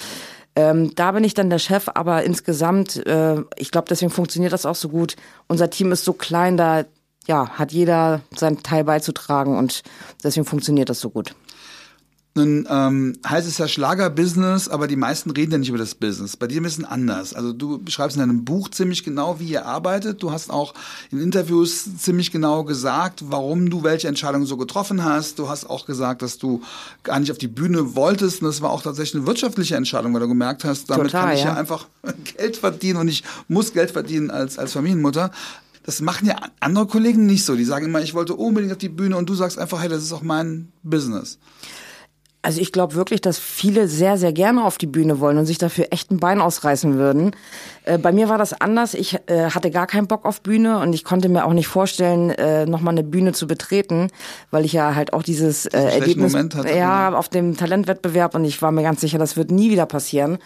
[0.55, 4.65] Ähm, da bin ich dann der Chef, aber insgesamt, äh, ich glaube, deswegen funktioniert das
[4.65, 5.17] auch so gut.
[5.47, 6.85] Unser Team ist so klein, da
[7.27, 9.83] ja, hat jeder seinen Teil beizutragen und
[10.23, 11.35] deswegen funktioniert das so gut.
[12.37, 16.35] Nun ähm, heißt es ja Schlagerbusiness, aber die meisten reden ja nicht über das Business.
[16.35, 17.33] Bei dir ein bisschen anders.
[17.33, 20.21] Also du beschreibst in deinem Buch ziemlich genau, wie ihr arbeitet.
[20.21, 20.73] Du hast auch
[21.11, 25.39] in Interviews ziemlich genau gesagt, warum du welche Entscheidungen so getroffen hast.
[25.39, 26.61] Du hast auch gesagt, dass du
[27.03, 28.41] gar nicht auf die Bühne wolltest.
[28.41, 31.35] Und das war auch tatsächlich eine wirtschaftliche Entscheidung, weil du gemerkt hast, damit Total, kann
[31.35, 31.51] ich ja.
[31.51, 31.87] ja einfach
[32.37, 35.31] Geld verdienen und ich muss Geld verdienen als, als Familienmutter.
[35.85, 37.55] Das machen ja andere Kollegen nicht so.
[37.55, 40.01] Die sagen immer, ich wollte unbedingt auf die Bühne und du sagst einfach, hey, das
[40.01, 41.37] ist auch mein Business.
[42.41, 45.57] Also ich glaube wirklich, dass viele sehr, sehr gerne auf die Bühne wollen und sich
[45.57, 47.35] dafür echt ein Bein ausreißen würden.
[47.85, 48.93] Äh, bei mir war das anders.
[48.93, 52.29] Ich äh, hatte gar keinen Bock auf Bühne und ich konnte mir auch nicht vorstellen,
[52.29, 54.09] äh, nochmal eine Bühne zu betreten,
[54.51, 57.17] weil ich ja halt auch dieses äh, Erlebnis Moment hatte, ja, genau.
[57.17, 60.37] auf dem Talentwettbewerb und ich war mir ganz sicher, das wird nie wieder passieren.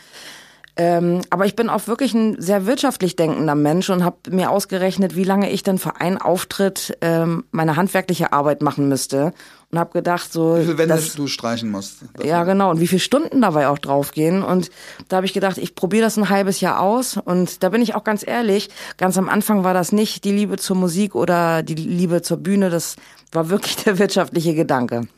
[0.80, 5.14] Ähm, aber ich bin auch wirklich ein sehr wirtschaftlich denkender Mensch und habe mir ausgerechnet,
[5.14, 9.34] wie lange ich denn für einen Auftritt ähm, meine handwerkliche Arbeit machen müsste.
[9.72, 12.04] Und habe gedacht so wie viel Wände dass, du streichen musst?
[12.14, 12.30] Dafür.
[12.30, 12.72] ja genau.
[12.72, 14.42] Und wie viele Stunden dabei auch draufgehen.
[14.42, 14.72] Und
[15.10, 17.18] da habe ich gedacht ich probiere das ein halbes Jahr aus.
[17.18, 20.56] Und da bin ich auch ganz ehrlich ganz am Anfang war das nicht die Liebe
[20.56, 22.70] zur Musik oder die Liebe zur Bühne.
[22.70, 22.96] Das
[23.34, 25.10] war wirklich der wirtschaftliche Gedanke.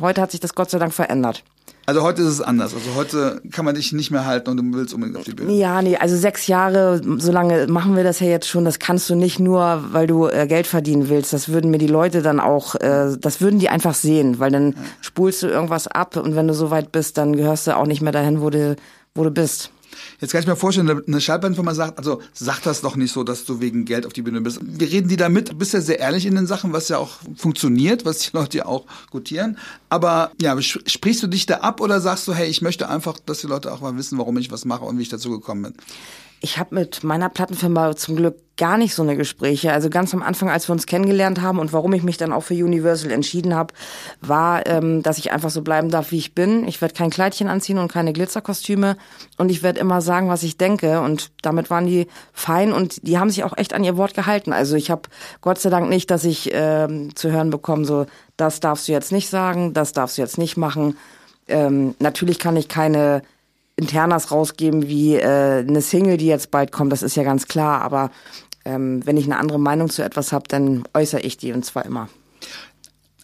[0.00, 1.44] Heute hat sich das Gott sei Dank verändert
[1.90, 2.72] also heute ist es anders.
[2.72, 5.52] Also heute kann man dich nicht mehr halten und du willst unbedingt auf die Bühne.
[5.54, 8.64] Ja, nee, also sechs Jahre, so lange machen wir das ja jetzt schon.
[8.64, 11.32] Das kannst du nicht nur, weil du äh, Geld verdienen willst.
[11.32, 14.70] Das würden mir die Leute dann auch, äh, das würden die einfach sehen, weil dann
[14.70, 14.78] ja.
[15.00, 18.02] spulst du irgendwas ab und wenn du so weit bist, dann gehörst du auch nicht
[18.02, 18.76] mehr dahin, wo du,
[19.16, 19.72] wo du bist.
[20.20, 23.44] Jetzt kann ich mir vorstellen, eine Schallplattenfirma sagt, also sag das doch nicht so, dass
[23.44, 24.60] du wegen Geld auf die Bühne bist.
[24.62, 27.18] Wir reden die damit, du bist ja sehr ehrlich in den Sachen, was ja auch
[27.36, 29.58] funktioniert, was die Leute ja auch gutieren.
[29.88, 33.40] Aber ja, sprichst du dich da ab oder sagst du, hey, ich möchte einfach, dass
[33.40, 35.74] die Leute auch mal wissen, warum ich was mache und wie ich dazu gekommen bin?
[36.42, 39.72] Ich habe mit meiner Plattenfirma zum Glück gar nicht so eine Gespräche.
[39.72, 42.42] Also ganz am Anfang, als wir uns kennengelernt haben und warum ich mich dann auch
[42.42, 43.74] für Universal entschieden habe,
[44.20, 46.66] war, ähm, dass ich einfach so bleiben darf, wie ich bin.
[46.66, 48.96] Ich werde kein Kleidchen anziehen und keine Glitzerkostüme
[49.36, 51.00] und ich werde immer sagen, was ich denke.
[51.00, 54.52] Und damit waren die fein und die haben sich auch echt an ihr Wort gehalten.
[54.54, 55.02] Also ich habe
[55.42, 59.12] Gott sei Dank nicht, dass ich ähm, zu hören bekomme, so das darfst du jetzt
[59.12, 60.96] nicht sagen, das darfst du jetzt nicht machen.
[61.48, 63.22] Ähm, natürlich kann ich keine
[63.80, 67.80] Internas rausgeben wie äh, eine Single, die jetzt bald kommt, das ist ja ganz klar,
[67.80, 68.10] aber
[68.64, 71.86] ähm, wenn ich eine andere Meinung zu etwas habe, dann äußere ich die und zwar
[71.86, 72.08] immer.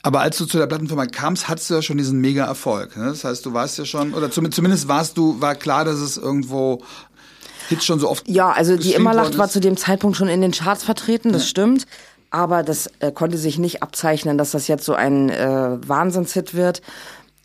[0.02, 2.96] Aber als du zu der Plattenfirma kamst, hattest du ja schon diesen Mega-Erfolg.
[2.96, 3.06] Ne?
[3.06, 6.80] Das heißt, du warst ja schon, oder zumindest warst du, war klar, dass es irgendwo
[7.68, 8.28] Hits schon so oft.
[8.28, 11.48] Ja, also die Immerlacht war zu dem Zeitpunkt schon in den Charts vertreten, das ja.
[11.48, 11.86] stimmt.
[12.30, 16.82] Aber das äh, konnte sich nicht abzeichnen, dass das jetzt so ein äh, Wahnsinnshit wird.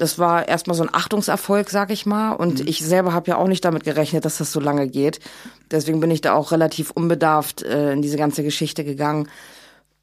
[0.01, 2.31] Das war erstmal so ein Achtungserfolg, sag ich mal.
[2.31, 2.67] Und mhm.
[2.67, 5.19] ich selber habe ja auch nicht damit gerechnet, dass das so lange geht.
[5.69, 9.29] Deswegen bin ich da auch relativ unbedarft äh, in diese ganze Geschichte gegangen.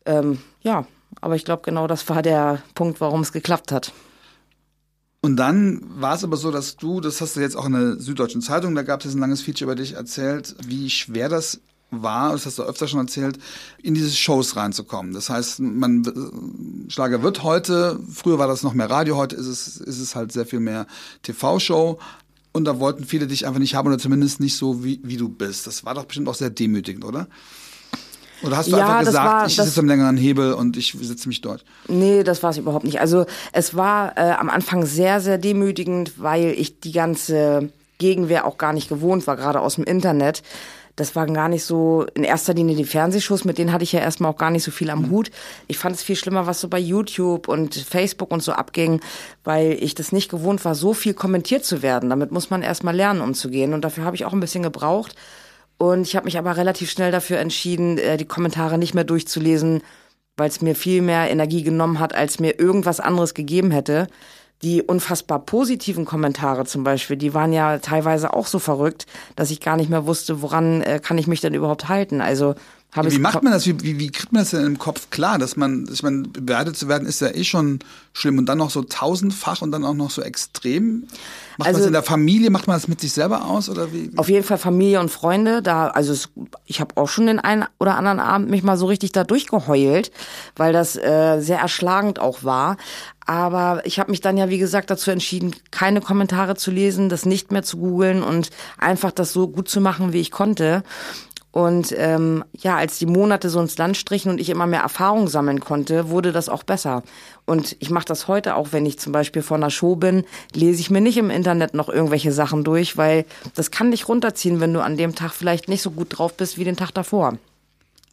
[0.07, 0.87] Ähm, ja,
[1.21, 3.93] aber ich glaube, genau das war der Punkt, warum es geklappt hat.
[5.21, 7.97] Und dann war es aber so, dass du, das hast du jetzt auch in der
[7.97, 12.33] Süddeutschen Zeitung, da gab es ein langes Feature über dich erzählt, wie schwer das war,
[12.33, 13.39] das hast du öfter schon erzählt,
[13.83, 15.15] in diese Shows reinzukommen.
[15.15, 16.05] Das heißt, man
[16.89, 20.33] Schlager wird heute, früher war das noch mehr Radio, heute ist es, ist es halt
[20.33, 20.87] sehr viel mehr
[21.23, 21.99] TV-Show.
[22.53, 25.29] Und da wollten viele dich einfach nicht haben oder zumindest nicht so, wie, wie du
[25.29, 25.67] bist.
[25.67, 27.29] Das war doch bestimmt auch sehr demütigend, oder?
[28.43, 31.29] Oder hast du ja, einfach gesagt, war, ich sitze am längeren Hebel und ich sitze
[31.29, 31.65] mich dort?
[31.89, 33.01] Nee, das war es überhaupt nicht.
[33.01, 38.59] Also es war äh, am Anfang sehr, sehr demütigend, weil ich die ganze Gegenwehr auch
[38.59, 40.43] gar nicht gewohnt war, gerade aus dem Internet
[40.99, 44.01] das waren gar nicht so in erster Linie die Fernsehshows, mit denen hatte ich ja
[44.01, 45.31] erstmal auch gar nicht so viel am Hut.
[45.69, 49.01] Ich fand es viel schlimmer, was so bei YouTube und Facebook und so abging,
[49.45, 52.11] weil ich das nicht gewohnt war, so viel kommentiert zu werden.
[52.11, 53.75] Damit muss man erstmal lernen, umzugehen.
[53.75, 55.15] Und dafür habe ich auch ein bisschen gebraucht.
[55.77, 59.83] Und ich habe mich aber relativ schnell dafür entschieden, äh, die Kommentare nicht mehr durchzulesen,
[60.37, 64.09] weil es mir viel mehr Energie genommen hat, als mir irgendwas anderes gegeben hätte
[64.63, 69.61] die unfassbar positiven Kommentare zum Beispiel, die waren ja teilweise auch so verrückt, dass ich
[69.61, 72.21] gar nicht mehr wusste, woran äh, kann ich mich denn überhaupt halten.
[72.21, 72.55] Also
[72.93, 73.67] habe Wie macht man das?
[73.67, 76.77] Wie, wie, wie kriegt man das denn im Kopf klar, dass man, ich meine, bewertet
[76.77, 77.81] zu werden ist ja eh schon
[78.15, 81.07] schlimm und dann noch so tausendfach und dann auch noch so extrem?
[81.59, 82.51] Macht also, man das in der Familie?
[82.51, 84.11] Macht man das mit sich selber aus oder wie?
[84.17, 85.61] Auf jeden Fall Familie und Freunde.
[85.61, 86.31] Da, also es,
[86.65, 90.11] ich habe auch schon den einen oder anderen Abend mich mal so richtig da durchgeheult,
[90.57, 92.79] weil das äh, sehr erschlagend auch war.
[93.29, 97.27] Aber ich habe mich dann ja, wie gesagt, dazu entschieden, keine Kommentare zu lesen, das
[97.27, 98.49] nicht mehr zu googeln und
[98.79, 100.83] einfach das so gut zu machen, wie ich konnte.
[101.59, 105.27] Und ähm, ja, als die Monate so ins Land strichen und ich immer mehr Erfahrung
[105.27, 107.03] sammeln konnte, wurde das auch besser.
[107.47, 110.23] Und ich mache das heute auch, wenn ich zum Beispiel vor einer Show bin,
[110.55, 113.25] lese ich mir nicht im Internet noch irgendwelche Sachen durch, weil
[113.57, 116.59] das kann dich runterziehen, wenn du an dem Tag vielleicht nicht so gut drauf bist
[116.59, 117.37] wie den Tag davor.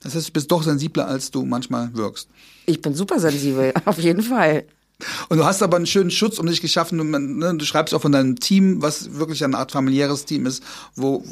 [0.01, 2.27] Das heißt, du bist doch sensibler, als du manchmal wirkst.
[2.65, 4.63] Ich bin super sensibel, auf jeden Fall.
[5.29, 6.99] Und du hast aber einen schönen Schutz um dich geschaffen.
[6.99, 10.45] Und man, ne, du schreibst auch von deinem Team, was wirklich eine Art familiäres Team
[10.45, 10.63] ist,
[10.95, 11.23] wo,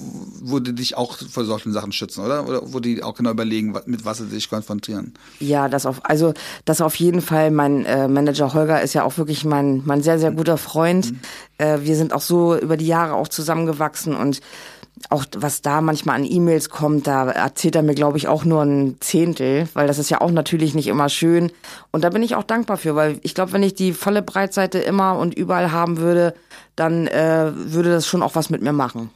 [0.41, 2.47] wo die dich auch vor solchen Sachen schützen, oder?
[2.47, 5.13] Oder wo die auch genau überlegen, mit was sie dich konfrontieren.
[5.39, 6.33] Ja, das auf, also
[6.65, 7.51] das auf jeden Fall.
[7.51, 11.11] Mein äh, Manager Holger ist ja auch wirklich mein, mein sehr, sehr guter Freund.
[11.11, 11.19] Mhm.
[11.57, 14.41] Äh, wir sind auch so über die Jahre auch zusammengewachsen und
[15.09, 18.61] auch was da manchmal an E-Mails kommt, da erzählt er mir, glaube ich, auch nur
[18.61, 21.51] ein Zehntel, weil das ist ja auch natürlich nicht immer schön.
[21.91, 24.79] Und da bin ich auch dankbar für, weil ich glaube, wenn ich die volle Breitseite
[24.79, 26.33] immer und überall haben würde,
[26.75, 29.09] dann äh, würde das schon auch was mit mir machen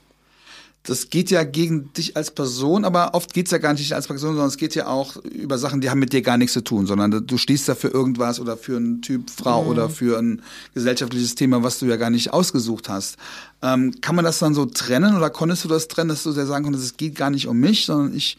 [0.88, 4.32] das geht ja gegen dich als Person, aber oft geht's ja gar nicht als Person,
[4.32, 6.88] sondern es geht ja auch über Sachen, die haben mit dir gar nichts zu tun,
[6.88, 9.70] sondern du stehst da für irgendwas oder für einen Typ Frau mhm.
[9.70, 10.42] oder für ein
[10.74, 13.18] gesellschaftliches Thema, was du ja gar nicht ausgesucht hast.
[13.62, 16.46] Ähm, kann man das dann so trennen oder konntest du das trennen, dass du sehr
[16.46, 18.38] sagen konntest, es geht gar nicht um mich, sondern ich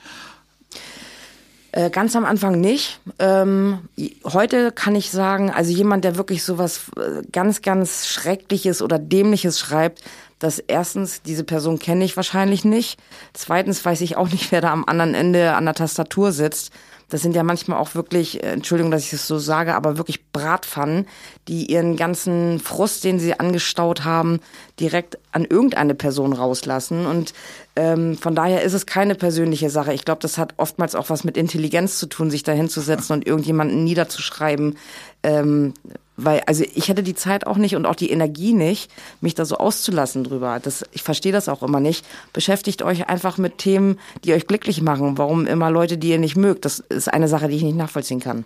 [1.72, 2.98] äh, Ganz am Anfang nicht.
[3.18, 3.80] Ähm,
[4.24, 9.61] heute kann ich sagen, also jemand, der wirklich sowas äh, ganz, ganz Schreckliches oder Dämliches
[9.61, 10.02] schreibt,
[10.38, 12.98] dass erstens, diese Person kenne ich wahrscheinlich nicht.
[13.33, 16.72] Zweitens weiß ich auch nicht, wer da am anderen Ende an der Tastatur sitzt.
[17.11, 20.31] Das sind ja manchmal auch wirklich, äh, Entschuldigung, dass ich es so sage, aber wirklich
[20.31, 21.07] Bratpfannen,
[21.48, 24.40] die ihren ganzen Frust, den sie angestaut haben,
[24.79, 27.07] direkt an irgendeine Person rauslassen.
[27.07, 27.33] Und
[27.77, 29.94] ähm, von daher ist es keine persönliche Sache.
[29.94, 33.27] Ich glaube, das hat oftmals auch was mit Intelligenz zu tun, sich da hinzusetzen und
[33.27, 34.77] irgendjemanden niederzuschreiben.
[35.22, 35.74] Ähm,
[36.16, 39.44] weil, also ich hätte die Zeit auch nicht und auch die Energie nicht, mich da
[39.44, 40.59] so auszulassen drüber.
[40.61, 42.05] Das, ich verstehe das auch immer nicht.
[42.33, 45.16] Beschäftigt euch einfach mit Themen, die euch glücklich machen.
[45.16, 46.64] Warum immer Leute, die ihr nicht mögt?
[46.64, 48.44] Das ist eine Sache, die ich nicht nachvollziehen kann.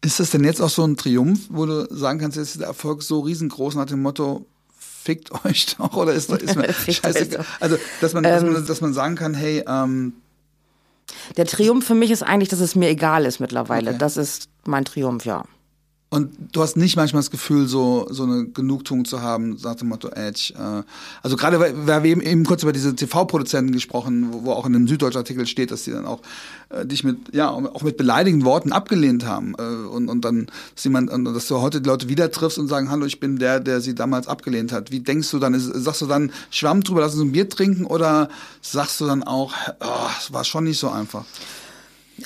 [0.00, 2.68] Ist das denn jetzt auch so ein Triumph, wo du sagen kannst, jetzt ist der
[2.68, 4.46] Erfolg so riesengroß nach dem Motto,
[5.08, 7.42] fickt euch doch oder ist, ist man scheiße.
[7.60, 8.66] Also, dass man, dass, man, ähm.
[8.66, 10.12] dass man sagen kann, hey, ähm,
[11.38, 13.90] der Triumph für mich ist eigentlich, dass es mir egal ist mittlerweile.
[13.90, 13.98] Okay.
[13.98, 15.44] Das ist mein Triumph, ja.
[16.10, 19.88] Und du hast nicht manchmal das Gefühl, so, so eine Genugtuung zu haben, sagt dem
[19.88, 20.54] Motto, Edge.
[20.56, 20.82] Äh,
[21.22, 24.88] also gerade, weil, wir eben, kurz über diese TV-Produzenten gesprochen, wo, wo auch in einem
[24.88, 26.22] Süddeutsch-Artikel steht, dass die dann auch
[26.70, 29.54] äh, dich mit, ja, auch mit beleidigenden Worten abgelehnt haben.
[29.58, 32.90] Äh, und, und dann, dass jemand, dass du heute die Leute wieder triffst und sagen,
[32.90, 34.90] hallo, ich bin der, der sie damals abgelehnt hat.
[34.90, 35.52] Wie denkst du dann?
[35.52, 38.30] Ist, sagst du dann, Schwamm drüber, lass uns ein Bier trinken oder
[38.62, 41.26] sagst du dann auch, oh, es war schon nicht so einfach?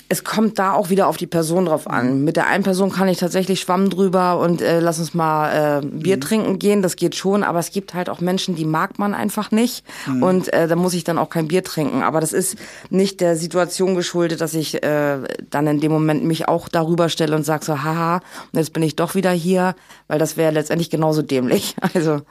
[0.09, 2.19] Es kommt da auch wieder auf die Person drauf an.
[2.19, 2.25] Mhm.
[2.25, 5.87] Mit der einen Person kann ich tatsächlich Schwamm drüber und äh, lass uns mal äh,
[5.87, 6.21] Bier mhm.
[6.21, 9.51] trinken gehen, das geht schon, aber es gibt halt auch Menschen, die mag man einfach
[9.51, 10.23] nicht mhm.
[10.23, 12.03] und äh, da muss ich dann auch kein Bier trinken.
[12.03, 12.57] Aber das ist
[12.91, 15.19] nicht der Situation geschuldet, dass ich äh,
[15.51, 18.21] dann in dem Moment mich auch darüber stelle und sag so, haha,
[18.53, 19.75] jetzt bin ich doch wieder hier,
[20.09, 21.77] weil das wäre letztendlich genauso dämlich.
[21.95, 22.23] Also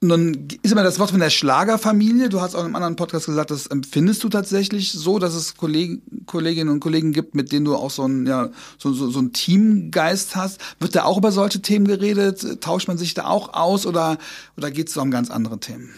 [0.00, 2.28] nun ist immer das Wort von der Schlagerfamilie.
[2.28, 5.56] Du hast auch in einem anderen Podcast gesagt, das empfindest du tatsächlich so, dass es
[5.56, 9.18] Kollegen, Kolleginnen und Kollegen gibt, mit denen du auch so ein, ja, so, so, so
[9.18, 10.60] ein Teamgeist hast.
[10.78, 12.60] Wird da auch über solche Themen geredet?
[12.60, 14.18] Tauscht man sich da auch aus oder,
[14.56, 15.90] oder geht es um ganz andere Themen?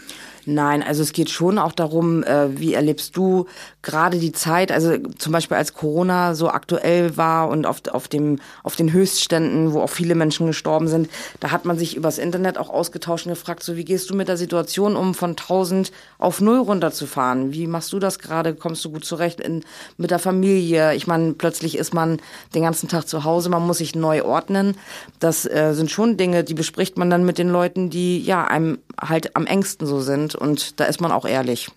[0.45, 3.45] Nein, also es geht schon auch darum, äh, wie erlebst du
[3.81, 8.39] gerade die Zeit, also zum Beispiel als Corona so aktuell war und auf, auf, dem,
[8.63, 12.57] auf den Höchstständen, wo auch viele Menschen gestorben sind, da hat man sich übers Internet
[12.57, 16.39] auch ausgetauscht und gefragt, so wie gehst du mit der Situation um, von 1000 auf
[16.39, 17.53] null runterzufahren?
[17.53, 18.53] Wie machst du das gerade?
[18.53, 19.63] Kommst du gut zurecht in,
[19.97, 20.93] mit der Familie?
[20.93, 22.19] Ich meine, plötzlich ist man
[22.53, 24.77] den ganzen Tag zu Hause, man muss sich neu ordnen.
[25.19, 28.77] Das äh, sind schon Dinge, die bespricht man dann mit den Leuten, die ja einem
[28.99, 31.71] halt am engsten so sind sind und da ist man auch ehrlich.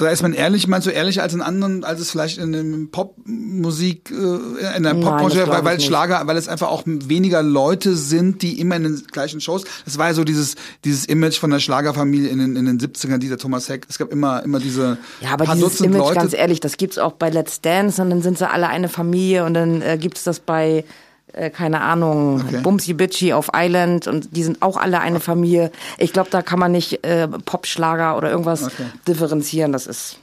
[0.00, 2.64] Da ist man ehrlich, meinst du ehrlicher als in anderen, als es vielleicht in der
[2.90, 8.40] Popmusik, äh, in der Popbranche, weil, weil Schlager, weil es einfach auch weniger Leute sind,
[8.40, 9.64] die immer in den gleichen Shows.
[9.84, 13.18] Das war ja so dieses, dieses Image von der Schlagerfamilie in den, in den 70ern,
[13.18, 13.86] dieser Thomas Heck.
[13.90, 14.96] Es gab immer, immer diese.
[15.20, 16.14] Ja, aber dieses Dutzend Image, Leute.
[16.14, 19.44] ganz ehrlich, das gibt's auch bei Let's Dance und dann sind sie alle eine Familie
[19.44, 20.84] und dann äh, gibt's das bei
[21.32, 22.60] äh, keine Ahnung, okay.
[22.62, 25.70] Bumsy Bitchy auf Island und die sind auch alle eine Familie.
[25.98, 28.86] Ich glaube, da kann man nicht äh, Popschlager oder irgendwas okay.
[29.06, 29.72] differenzieren.
[29.72, 30.18] Das ist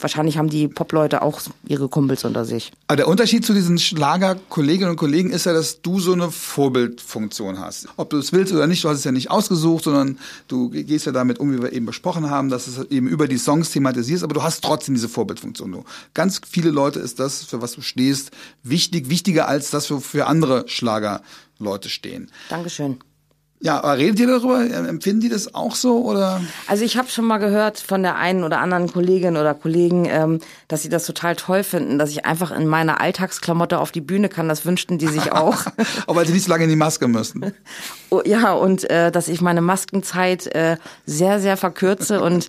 [0.00, 2.72] Wahrscheinlich haben die Popleute auch ihre Kumpels unter sich.
[2.86, 7.58] Aber der Unterschied zu diesen Schlager-Kolleginnen und Kollegen ist ja, dass du so eine Vorbildfunktion
[7.58, 7.88] hast.
[7.96, 11.06] Ob du es willst oder nicht, du hast es ja nicht ausgesucht, sondern du gehst
[11.06, 14.24] ja damit um, wie wir eben besprochen haben, dass es eben über die Songs thematisierst,
[14.24, 15.72] aber du hast trotzdem diese Vorbildfunktion.
[15.72, 15.84] Du.
[16.14, 18.30] Ganz viele Leute ist das, für was du stehst,
[18.62, 22.30] wichtig, wichtiger als das, für andere Schlagerleute stehen.
[22.48, 22.98] Dankeschön.
[23.60, 24.60] Ja, aber redet ihr darüber?
[24.60, 26.40] Empfinden die das auch so oder?
[26.68, 30.40] Also ich habe schon mal gehört von der einen oder anderen Kollegin oder Kollegen, ähm,
[30.68, 34.28] dass sie das total toll finden, dass ich einfach in meiner Alltagsklamotte auf die Bühne
[34.28, 34.48] kann.
[34.48, 35.66] Das wünschten die sich auch.
[36.06, 37.52] weil sie nicht so lange in die Maske müssen.
[38.10, 42.48] Oh, ja, und äh, dass ich meine Maskenzeit äh, sehr, sehr verkürze und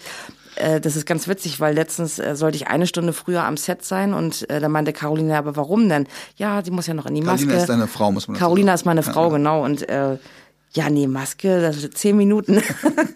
[0.55, 3.83] äh, das ist ganz witzig, weil letztens äh, sollte ich eine Stunde früher am Set
[3.83, 6.07] sein und äh, da meinte Caroline, aber warum denn?
[6.37, 7.47] Ja, sie muss ja noch in die Maske.
[7.47, 8.39] Carolina ist deine Frau, muss man sagen.
[8.39, 9.65] Carolina ist meine Frau, ja, genau.
[9.65, 10.17] Und äh,
[10.73, 12.61] ja, nee, Maske, das sind zehn Minuten.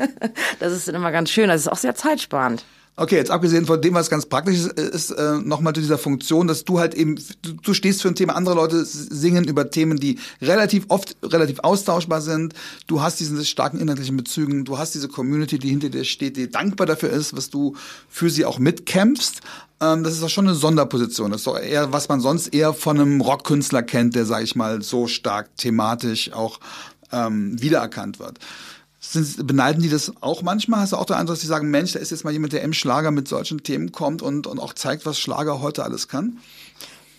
[0.60, 1.50] das ist immer ganz schön.
[1.50, 2.64] Das ist auch sehr zeitsparend.
[2.96, 6.46] Okay, jetzt abgesehen von dem, was ganz praktisch ist, ist äh, nochmal zu dieser Funktion,
[6.48, 10.00] dass du halt eben, du, du stehst für ein Thema, andere Leute singen über Themen,
[10.00, 12.54] die relativ oft relativ austauschbar sind.
[12.86, 16.52] Du hast diesen starken inhaltlichen Bezügen, du hast diese Community, die hinter dir steht, die
[16.52, 17.76] dankbar dafür ist, was du
[18.10, 19.42] für sie auch mitkämpfst.
[19.82, 21.32] Ähm, das ist doch schon eine Sonderposition.
[21.32, 24.56] Das ist doch eher, was man sonst eher von einem Rockkünstler kennt, der, sag ich
[24.56, 26.60] mal, so stark thematisch auch
[27.14, 28.40] ähm, wiedererkannt wird.
[29.00, 30.80] Sind, beneiden die das auch manchmal?
[30.80, 32.62] Hast du auch den Eindruck, dass sie sagen, Mensch, da ist jetzt mal jemand, der
[32.62, 36.38] im Schlager mit solchen Themen kommt und, und auch zeigt, was Schlager heute alles kann?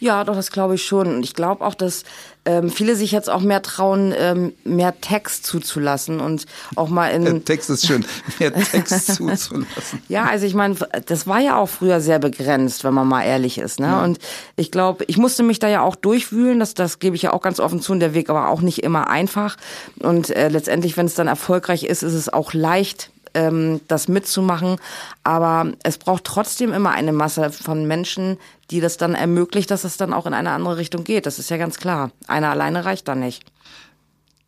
[0.04, 1.06] Ja, doch, das glaube ich schon.
[1.16, 2.04] Und ich glaube auch, dass
[2.44, 6.44] ähm, viele sich jetzt auch mehr trauen, ähm, mehr Text zuzulassen und
[6.76, 7.24] auch mal in.
[7.24, 8.04] Der Text ist schön,
[8.38, 9.66] mehr Text zuzulassen.
[10.08, 10.76] Ja, also ich meine,
[11.06, 13.80] das war ja auch früher sehr begrenzt, wenn man mal ehrlich ist.
[13.80, 13.86] Ne?
[13.86, 14.04] Ja.
[14.04, 14.18] Und
[14.56, 17.40] ich glaube, ich musste mich da ja auch durchwühlen, das, das gebe ich ja auch
[17.40, 19.56] ganz offen zu, und der Weg aber auch nicht immer einfach.
[20.00, 24.76] Und äh, letztendlich, wenn es dann erfolgreich ist, ist es auch leicht, ähm, das mitzumachen.
[25.22, 28.38] Aber es braucht trotzdem immer eine Masse von Menschen,
[28.70, 31.26] die das dann ermöglicht, dass es dann auch in eine andere Richtung geht.
[31.26, 32.10] Das ist ja ganz klar.
[32.26, 33.44] Einer alleine reicht da nicht.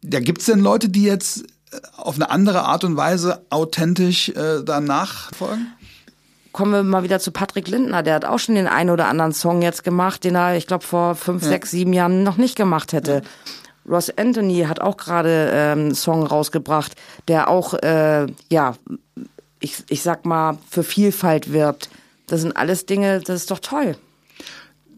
[0.03, 4.63] Ja, gibt's denn Leute, die jetzt äh, auf eine andere Art und Weise authentisch äh,
[4.65, 5.67] danach folgen?
[6.57, 8.03] kommen wir mal wieder zu Patrick Lindner.
[8.03, 10.87] Der hat auch schon den einen oder anderen Song jetzt gemacht, den er, ich glaube,
[10.87, 11.49] vor fünf, ja.
[11.51, 13.13] sechs, sieben Jahren noch nicht gemacht hätte.
[13.13, 13.21] Ja.
[13.89, 16.95] Ross Anthony hat auch gerade ähm, einen Song rausgebracht,
[17.29, 18.77] der auch, äh, ja,
[19.61, 21.89] ich, ich sag mal, für Vielfalt wirbt.
[22.27, 23.97] Das sind alles Dinge, das ist doch toll.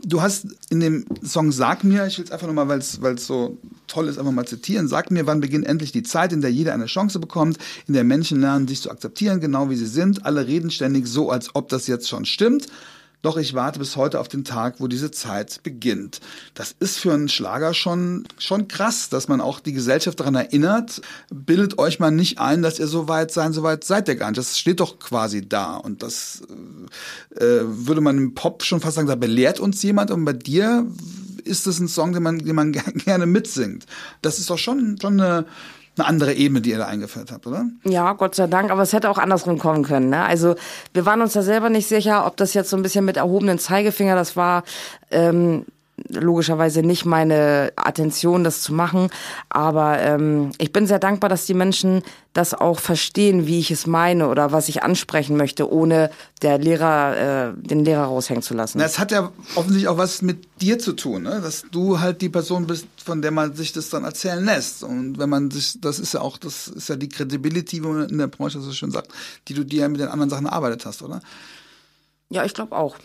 [0.05, 3.59] Du hast in dem Song Sag mir, ich will es einfach nochmal, weil es so
[3.89, 6.73] toll ist, einfach mal zitieren, Sag mir, wann beginnt endlich die Zeit, in der jeder
[6.73, 7.59] eine Chance bekommt,
[7.89, 10.25] in der Menschen lernen, sich zu akzeptieren, genau wie sie sind.
[10.25, 12.69] Alle reden ständig so, als ob das jetzt schon stimmt.
[13.21, 16.21] Doch ich warte bis heute auf den Tag, wo diese Zeit beginnt.
[16.55, 21.03] Das ist für einen Schlager schon, schon krass, dass man auch die Gesellschaft daran erinnert.
[21.29, 24.31] Bildet euch mal nicht ein, dass ihr so weit sein, so weit seid ihr gar
[24.31, 24.39] nicht.
[24.39, 25.77] Das steht doch quasi da.
[25.77, 26.43] Und das
[27.35, 30.13] äh, würde man im Pop schon fast sagen, da belehrt uns jemand.
[30.13, 30.87] Und bei dir
[31.45, 32.73] ist es ein Song, den man, den man
[33.05, 33.87] gerne mitsingt.
[34.23, 35.47] Das ist doch schon, schon eine,
[35.99, 37.67] eine andere Ebene, die ihr da eingeführt habt, oder?
[37.85, 40.11] Ja, Gott sei Dank, aber es hätte auch andersrum kommen können.
[40.11, 40.23] Ne?
[40.23, 40.55] Also
[40.93, 43.59] wir waren uns da selber nicht sicher, ob das jetzt so ein bisschen mit erhobenen
[43.59, 44.65] Zeigefinger, das war
[45.11, 45.65] ähm,
[46.09, 49.11] logischerweise nicht meine Attention, das zu machen.
[49.49, 53.87] Aber ähm, ich bin sehr dankbar, dass die Menschen das auch verstehen, wie ich es
[53.87, 56.11] meine oder was ich ansprechen möchte, ohne
[56.43, 58.79] der Lehrer, äh, den Lehrer raushängen zu lassen.
[58.79, 61.41] Das hat ja offensichtlich auch was mit dir zu tun, ne?
[61.43, 64.85] dass du halt die Person bist, von der man sich das dann erzählen lässt.
[64.85, 68.09] Und wenn man sich, das ist ja auch, das ist ja die Credibility, wie man
[68.09, 69.11] in der Branche so schön sagt,
[69.49, 71.21] die du dir ja mit den anderen Sachen erarbeitet hast, oder?
[72.31, 72.97] Ja, ich glaube auch.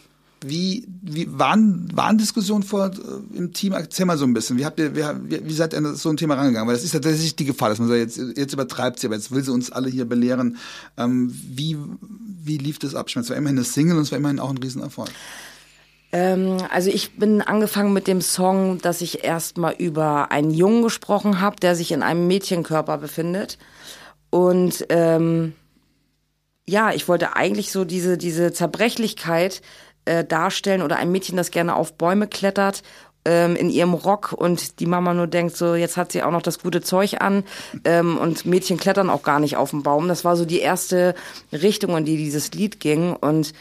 [0.45, 3.73] Wie, wie waren, waren Diskussionen vor äh, im Team?
[3.73, 4.57] Erzähl mal so ein bisschen.
[4.57, 6.67] Wie habt ihr, wie, wie seid ihr an so ein Thema rangegangen?
[6.67, 9.31] Weil das ist tatsächlich die Gefahr, dass man sagt, jetzt, jetzt übertreibt sie, aber jetzt
[9.31, 10.57] will sie uns alle hier belehren.
[10.97, 11.77] Ähm, wie,
[12.43, 13.07] wie lief das ab?
[13.09, 15.09] Ich meine, es war immerhin eine Single und es war immerhin auch ein Riesenerfolg.
[16.13, 21.41] Ähm, also ich bin angefangen mit dem Song, dass ich erstmal über einen Jungen gesprochen
[21.41, 23.57] habe, der sich in einem Mädchenkörper befindet.
[24.29, 25.53] Und ähm,
[26.67, 29.61] ja, ich wollte eigentlich so diese, diese Zerbrechlichkeit
[30.05, 32.83] äh, darstellen oder ein Mädchen, das gerne auf Bäume klettert
[33.25, 36.41] ähm, in ihrem Rock und die Mama nur denkt, so jetzt hat sie auch noch
[36.41, 37.43] das gute Zeug an
[37.85, 40.07] ähm, und Mädchen klettern auch gar nicht auf den Baum.
[40.07, 41.15] Das war so die erste
[41.51, 43.53] Richtung, in die dieses Lied ging und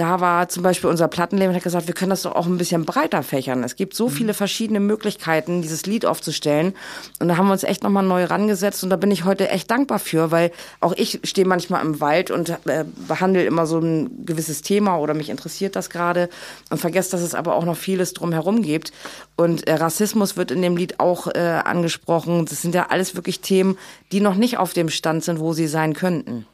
[0.00, 2.56] da war zum Beispiel unser Plattenleben und hat gesagt, wir können das doch auch ein
[2.56, 3.62] bisschen breiter fächern.
[3.62, 4.12] Es gibt so mhm.
[4.12, 6.72] viele verschiedene Möglichkeiten, dieses Lied aufzustellen.
[7.18, 9.70] Und da haben wir uns echt nochmal neu rangesetzt und da bin ich heute echt
[9.70, 14.24] dankbar für, weil auch ich stehe manchmal im Wald und äh, behandle immer so ein
[14.24, 16.30] gewisses Thema oder mich interessiert das gerade
[16.70, 18.94] und vergesse, dass es aber auch noch vieles drumherum gibt.
[19.36, 22.46] Und äh, Rassismus wird in dem Lied auch äh, angesprochen.
[22.46, 23.76] Das sind ja alles wirklich Themen,
[24.12, 26.46] die noch nicht auf dem Stand sind, wo sie sein könnten.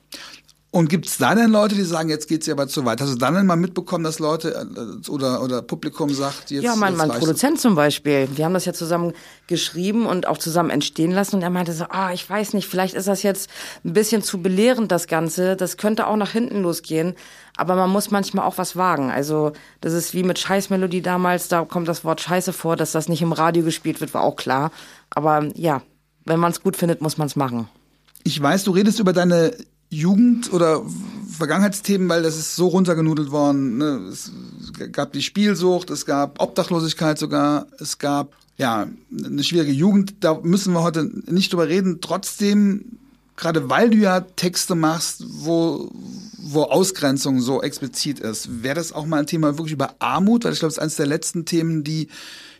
[0.77, 3.01] Und gibt es da denn Leute, die sagen, jetzt geht's ja aber zu weit?
[3.01, 6.77] Hast du dann denn mal mitbekommen, dass Leute äh, oder, oder Publikum sagt, jetzt Ja,
[6.77, 8.29] mein, jetzt mein Produzent zum Beispiel.
[8.35, 9.15] Wir haben das ja zusammen
[9.47, 11.37] geschrieben und auch zusammen entstehen lassen.
[11.37, 13.49] Und er meinte so, ah, ich weiß nicht, vielleicht ist das jetzt
[13.87, 15.57] ein bisschen zu belehrend, das Ganze.
[15.57, 17.15] Das könnte auch nach hinten losgehen.
[17.57, 19.11] Aber man muss manchmal auch was wagen.
[19.11, 23.09] Also das ist wie mit Scheißmelodie damals, da kommt das Wort Scheiße vor, dass das
[23.09, 24.71] nicht im Radio gespielt wird, war auch klar.
[25.09, 25.81] Aber ja,
[26.27, 27.67] wenn man es gut findet, muss man es machen.
[28.25, 29.57] Ich weiß, du redest über deine
[29.91, 30.83] Jugend- oder
[31.31, 33.79] Vergangenheitsthemen, weil das ist so runtergenudelt worden.
[33.79, 34.11] Ne?
[34.11, 34.33] Es
[34.93, 40.15] gab die Spielsucht, es gab Obdachlosigkeit sogar, es gab ja eine schwierige Jugend.
[40.21, 42.01] Da müssen wir heute nicht drüber reden.
[42.01, 42.99] Trotzdem,
[43.37, 45.91] gerade weil du ja Texte machst, wo
[46.49, 48.63] wo Ausgrenzung so explizit ist.
[48.63, 50.45] Wäre das auch mal ein Thema wirklich über Armut?
[50.45, 52.09] Weil ich glaube, das ist eines der letzten Themen, die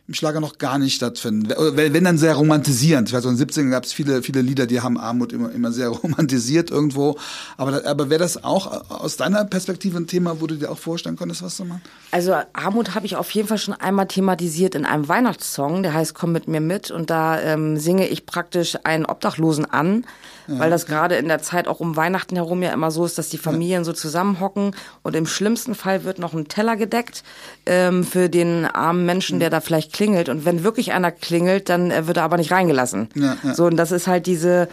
[0.09, 1.53] im Schlager noch gar nicht stattfinden.
[1.75, 3.09] Wenn dann sehr romantisierend.
[3.09, 5.73] Ich weiß, in den 70ern gab es viele, viele Lieder, die haben Armut immer, immer
[5.73, 7.19] sehr romantisiert irgendwo.
[7.57, 11.17] Aber, aber wäre das auch aus deiner Perspektive ein Thema, wo du dir auch vorstellen
[11.17, 11.83] könntest, was zu machen?
[12.13, 16.15] Also Armut habe ich auf jeden Fall schon einmal thematisiert in einem Weihnachtssong, der heißt
[16.15, 16.93] Komm mit mir mit.
[16.93, 20.05] Und da ähm, singe ich praktisch einen Obdachlosen an,
[20.47, 20.61] ja.
[20.61, 23.29] weil das gerade in der Zeit auch um Weihnachten herum ja immer so ist, dass
[23.29, 23.85] die Familien ja.
[23.85, 27.25] so zusammenhocken und im schlimmsten Fall wird noch ein Teller gedeckt
[27.67, 30.29] ähm, für den armen Menschen, der da vielleicht klingelt.
[30.29, 33.09] Und wenn wirklich einer klingelt, dann äh, wird er aber nicht reingelassen.
[33.15, 33.55] Ja, ja.
[33.55, 34.69] So, und das ist halt diese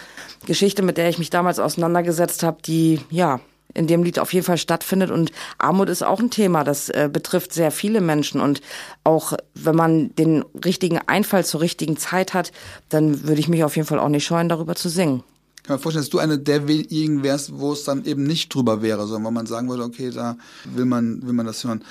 [0.46, 3.40] Geschichte, mit der ich mich damals auseinandergesetzt habe, die, ja,
[3.74, 5.12] in dem Lied auf jeden Fall stattfindet.
[5.12, 8.42] Und Armut ist auch ein Thema, das äh, betrifft sehr viele Menschen.
[8.42, 8.62] Und
[9.06, 12.52] auch wenn man den richtigen Einfall zur richtigen Zeit hat,
[12.90, 15.24] dann würde ich mich auf jeden Fall auch nicht scheuen, darüber zu singen.
[15.58, 18.82] Ich kann mir vorstellen, dass du eine derjenigen wärst, wo es dann eben nicht drüber
[18.82, 21.86] wäre, sondern wo man sagen würde, okay, da will man, will man das hören.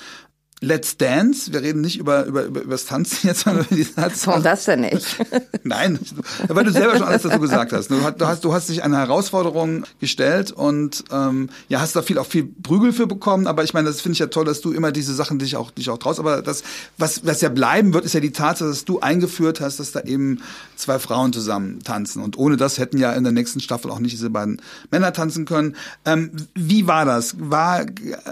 [0.65, 1.53] Let's Dance.
[1.53, 4.29] Wir reden nicht über, über, über, über das Tanzen jetzt, sondern über die Satz.
[4.29, 5.17] Warum das denn nicht?
[5.65, 5.99] Nein,
[6.47, 7.91] weil du selber schon alles dazu gesagt hast.
[7.91, 12.27] Du hast, du hast dich eine Herausforderung gestellt und ähm, ja, hast da viel auch
[12.27, 13.49] viel Prügel für bekommen.
[13.49, 15.73] Aber ich meine, das finde ich ja toll, dass du immer diese Sachen dich auch
[15.73, 16.21] dich auch traust.
[16.21, 16.63] Aber das,
[16.97, 20.03] was, was ja bleiben wird, ist ja die Tatsache, dass du eingeführt hast, dass da
[20.03, 20.43] eben
[20.77, 22.23] zwei Frauen zusammen tanzen.
[22.23, 25.45] Und ohne das hätten ja in der nächsten Staffel auch nicht diese beiden Männer tanzen
[25.45, 25.75] können.
[26.05, 27.35] Ähm, wie war das?
[27.41, 27.85] War,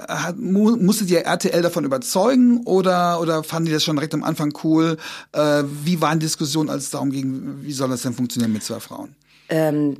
[0.07, 2.20] hat, musstet ihr RTL davon überzeugen?
[2.21, 4.97] Überzeugen oder, oder fanden die das schon direkt am Anfang cool?
[5.33, 8.81] Äh, wie waren Diskussionen, als es darum ging, wie soll das denn funktionieren mit zwei
[8.81, 9.15] Frauen?
[9.49, 9.97] Ähm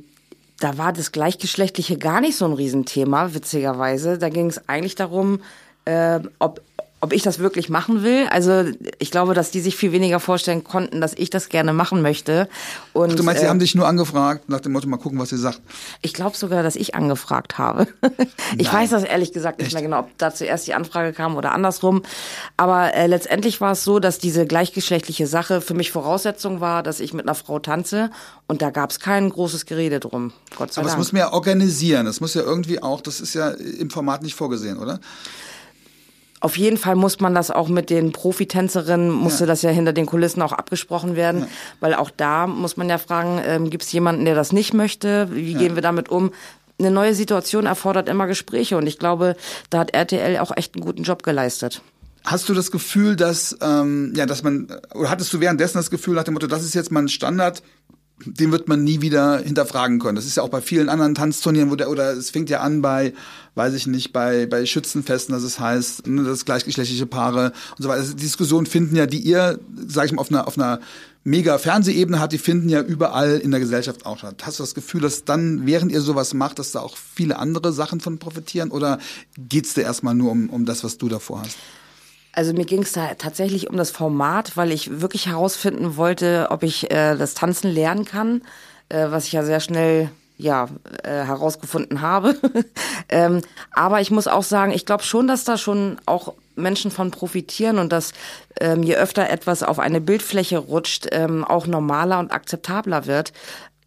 [0.59, 4.19] da war das Gleichgeschlechtliche gar nicht so ein Riesenthema, witzigerweise.
[4.19, 5.39] Da ging es eigentlich darum,
[5.85, 6.61] äh, ob
[7.01, 8.27] ob ich das wirklich machen will.
[8.29, 8.63] Also
[8.99, 12.47] ich glaube, dass die sich viel weniger vorstellen konnten, dass ich das gerne machen möchte.
[12.93, 15.17] Und, Ach, du meinst, sie äh, haben dich nur angefragt, nach dem Motto, mal gucken,
[15.17, 15.61] was sie sagt?
[16.01, 17.87] Ich glaube sogar, dass ich angefragt habe.
[18.57, 18.83] ich Nein.
[18.83, 19.73] weiß das ehrlich gesagt nicht Echt?
[19.73, 22.03] mehr genau, ob da zuerst die Anfrage kam oder andersrum.
[22.55, 26.99] Aber äh, letztendlich war es so, dass diese gleichgeschlechtliche Sache für mich Voraussetzung war, dass
[26.99, 28.11] ich mit einer Frau tanze.
[28.47, 30.33] Und da gab es kein großes Gerede drum.
[30.55, 30.97] Gott sei Aber Dank.
[30.97, 32.05] das muss man ja organisieren.
[32.05, 34.99] Das muss ja irgendwie auch, das ist ja im Format nicht vorgesehen, oder?
[36.41, 39.47] Auf jeden Fall muss man das auch mit den Profitänzerinnen, musste ja.
[39.47, 41.47] das ja hinter den Kulissen auch abgesprochen werden, ja.
[41.79, 45.29] weil auch da muss man ja fragen, ähm, gibt es jemanden, der das nicht möchte?
[45.31, 45.59] Wie ja.
[45.59, 46.31] gehen wir damit um?
[46.79, 49.35] Eine neue Situation erfordert immer Gespräche und ich glaube,
[49.69, 51.83] da hat RTL auch echt einen guten Job geleistet.
[52.25, 56.15] Hast du das Gefühl, dass ähm, ja, dass man oder hattest du währenddessen das Gefühl
[56.15, 57.61] nach dem Motto, das ist jetzt mal ein Standard,
[58.25, 60.15] den wird man nie wieder hinterfragen können.
[60.15, 62.81] Das ist ja auch bei vielen anderen Tanzturnieren, wo der, oder es fängt ja an
[62.81, 63.13] bei,
[63.55, 67.89] weiß ich nicht, bei, bei Schützenfesten, dass es heißt, ne, das gleichgeschlechtliche Paare und so
[67.89, 68.01] weiter.
[68.01, 70.79] Also Diskussionen finden ja, die ihr, sag ich mal, auf einer, auf einer
[71.23, 74.43] mega Fernsehebene hat, die finden ja überall in der Gesellschaft auch statt.
[74.43, 77.73] Hast du das Gefühl, dass dann, während ihr sowas macht, dass da auch viele andere
[77.73, 78.71] Sachen von profitieren?
[78.71, 78.99] Oder
[79.37, 81.57] geht's dir erstmal nur um, um das, was du davor hast?
[82.33, 86.63] Also mir ging es da tatsächlich um das Format, weil ich wirklich herausfinden wollte, ob
[86.63, 88.41] ich äh, das Tanzen lernen kann,
[88.89, 90.67] äh, was ich ja sehr schnell ja
[91.03, 92.35] äh, herausgefunden habe.
[93.09, 97.11] ähm, aber ich muss auch sagen, ich glaube schon, dass da schon auch Menschen von
[97.11, 98.13] profitieren und dass
[98.59, 103.33] ähm, je öfter etwas auf eine Bildfläche rutscht, ähm, auch normaler und akzeptabler wird,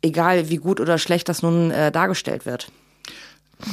[0.03, 2.70] egal wie gut oder schlecht das nun äh, dargestellt wird.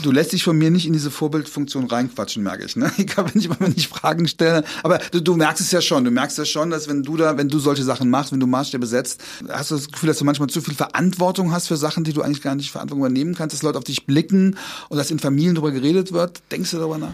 [0.03, 2.75] Du lässt dich von mir nicht in diese Vorbildfunktion reinquatschen, merke ich.
[2.75, 2.91] Ne?
[2.97, 4.63] Egal, wenn ich mal ich Fragen stelle.
[4.83, 6.05] Aber du, du merkst es ja schon.
[6.05, 8.47] Du merkst ja schon, dass wenn du da, wenn du solche Sachen machst, wenn du
[8.47, 12.03] Maßstäbe setzt, hast du das Gefühl, dass du manchmal zu viel Verantwortung hast für Sachen,
[12.03, 14.57] die du eigentlich gar nicht Verantwortung übernehmen kannst, dass Leute auf dich blicken
[14.89, 16.41] und dass in Familien darüber geredet wird.
[16.51, 17.13] Denkst du darüber nach?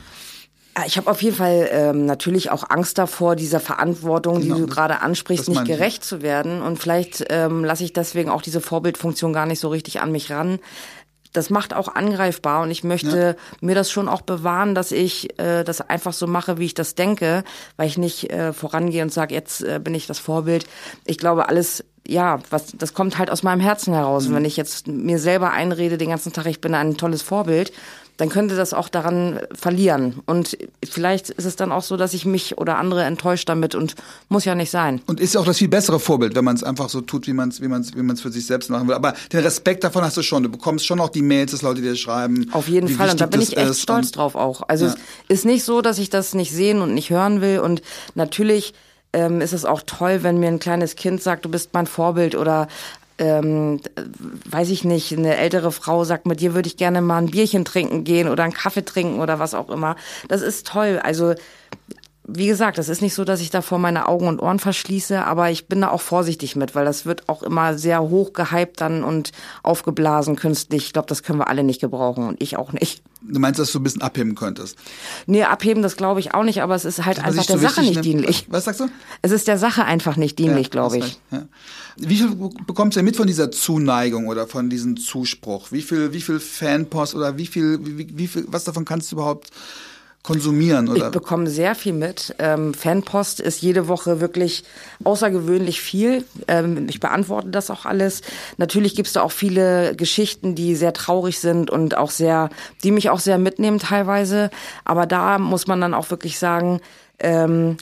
[0.85, 4.67] Ich habe auf jeden Fall ähm, natürlich auch Angst davor, dieser Verantwortung, genau, die du
[4.67, 6.61] gerade ansprichst, nicht gerecht zu werden.
[6.61, 10.31] Und vielleicht ähm, lasse ich deswegen auch diese Vorbildfunktion gar nicht so richtig an mich
[10.31, 10.59] ran
[11.33, 13.57] das macht auch angreifbar und ich möchte ja.
[13.61, 16.95] mir das schon auch bewahren, dass ich äh, das einfach so mache, wie ich das
[16.95, 17.43] denke,
[17.75, 20.65] weil ich nicht äh, vorangehe und sage, jetzt äh, bin ich das Vorbild.
[21.05, 24.23] Ich glaube, alles ja, was das kommt halt aus meinem Herzen heraus.
[24.23, 24.29] Mhm.
[24.29, 27.73] Und wenn ich jetzt mir selber einrede den ganzen Tag, ich bin ein tolles Vorbild,
[28.15, 30.21] dann könnte das auch daran verlieren.
[30.25, 33.93] Und vielleicht ist es dann auch so, dass ich mich oder andere enttäuscht damit und
[34.27, 35.01] muss ja nicht sein.
[35.05, 37.33] Und ist ja auch das viel bessere Vorbild, wenn man es einfach so tut, wie
[37.33, 38.95] man es wie man's, wie man's für sich selbst machen will.
[38.95, 40.41] Aber den Respekt davon hast du schon.
[40.41, 42.49] Du bekommst schon auch die Mails, dass Leute dir schreiben.
[42.53, 43.11] Auf jeden Fall.
[43.11, 44.63] Und da bin ich echt stolz drauf auch.
[44.67, 44.95] Also ja.
[45.27, 47.59] es ist nicht so, dass ich das nicht sehen und nicht hören will.
[47.59, 47.83] Und
[48.15, 48.73] natürlich
[49.13, 52.35] ähm, ist es auch toll, wenn mir ein kleines Kind sagt, du bist mein Vorbild
[52.35, 52.67] oder
[53.19, 53.81] ähm,
[54.45, 57.65] weiß ich nicht, eine ältere Frau sagt, mit dir würde ich gerne mal ein Bierchen
[57.65, 59.95] trinken gehen oder einen Kaffee trinken oder was auch immer.
[60.27, 60.99] Das ist toll.
[61.01, 61.33] Also
[62.29, 65.49] wie gesagt, das ist nicht so, dass ich davor meine Augen und Ohren verschließe, aber
[65.49, 69.05] ich bin da auch vorsichtig mit, weil das wird auch immer sehr hoch gehypt dann
[69.05, 69.31] und
[69.63, 70.87] aufgeblasen künstlich.
[70.87, 73.01] Ich glaube, das können wir alle nicht gebrauchen und ich auch nicht.
[73.29, 74.77] Du meinst, dass du ein bisschen abheben könntest?
[75.25, 78.03] Nee, abheben, das glaube ich auch nicht, aber es ist halt einfach der Sache nicht
[78.03, 78.47] dienlich.
[78.49, 78.87] Was sagst du?
[79.21, 81.19] Es ist der Sache einfach nicht dienlich, ja, glaube ich.
[81.31, 81.47] Ja.
[81.97, 82.29] Wie viel
[82.65, 85.71] bekommst du mit von dieser Zuneigung oder von diesem Zuspruch?
[85.71, 89.15] Wie viel, wie viel Fanpost oder wie viel, wie, wie viel, was davon kannst du
[89.15, 89.51] überhaupt
[90.27, 90.89] konsumieren?
[90.89, 91.05] Oder?
[91.05, 92.35] Ich bekomme sehr viel mit.
[92.37, 94.65] Ähm, Fanpost ist jede Woche wirklich
[95.05, 96.25] außergewöhnlich viel.
[96.49, 98.21] Ähm, ich beantworte das auch alles.
[98.57, 102.49] Natürlich gibt es da auch viele Geschichten, die sehr traurig sind und auch sehr,
[102.83, 104.49] die mich auch sehr mitnehmen teilweise.
[104.83, 106.81] Aber da muss man dann auch wirklich sagen,
[107.19, 107.77] ähm,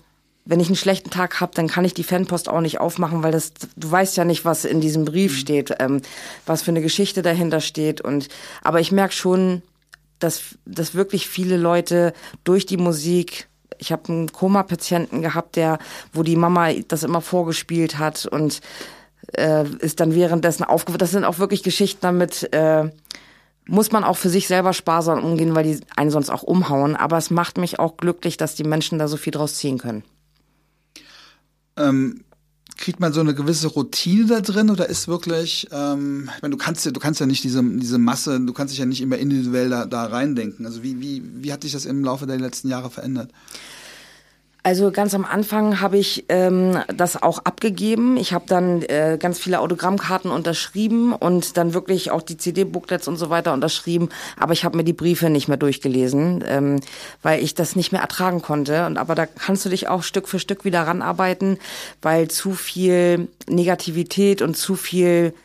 [0.46, 3.32] wenn ich einen schlechten Tag habe, dann kann ich die Fanpost auch nicht aufmachen, weil
[3.32, 5.38] das, du weißt ja nicht, was in diesem Brief mhm.
[5.38, 6.02] steht, ähm,
[6.46, 8.02] was für eine Geschichte dahinter steht.
[8.02, 8.28] Und
[8.62, 9.64] aber ich merke schon,
[10.20, 12.14] dass, dass wirklich viele Leute
[12.44, 13.48] durch die Musik
[13.78, 15.80] ich habe einen Koma-Patienten gehabt, der,
[16.14, 18.62] wo die Mama das immer vorgespielt hat und
[19.34, 21.02] äh, ist dann währenddessen aufgewacht.
[21.02, 22.90] Das sind auch wirklich Geschichten damit, äh,
[23.68, 26.96] muss man auch für sich selber sparsam umgehen, weil die einen sonst auch umhauen.
[26.96, 30.04] Aber es macht mich auch glücklich, dass die Menschen da so viel draus ziehen können.
[31.78, 32.24] Ähm,
[32.78, 36.58] kriegt man so eine gewisse Routine da drin oder ist wirklich, ähm, ich meine, du
[36.58, 39.18] kannst ja, du kannst ja nicht diese, diese Masse, du kannst dich ja nicht immer
[39.18, 40.66] individuell da, da reindenken.
[40.66, 43.32] Also wie, wie, wie hat sich das im Laufe der letzten Jahre verändert?
[44.66, 48.18] Also ganz am Anfang habe ich ähm, das auch abgegeben.
[48.18, 53.18] Ich habe dann äh, ganz viele Autogrammkarten unterschrieben und dann wirklich auch die CD-Booklets und
[53.18, 54.10] so weiter unterschrieben.
[54.40, 56.80] Aber ich habe mir die Briefe nicht mehr durchgelesen, ähm,
[57.22, 58.88] weil ich das nicht mehr ertragen konnte.
[58.88, 61.60] Und aber da kannst du dich auch Stück für Stück wieder ranarbeiten,
[62.02, 65.36] weil zu viel Negativität und zu viel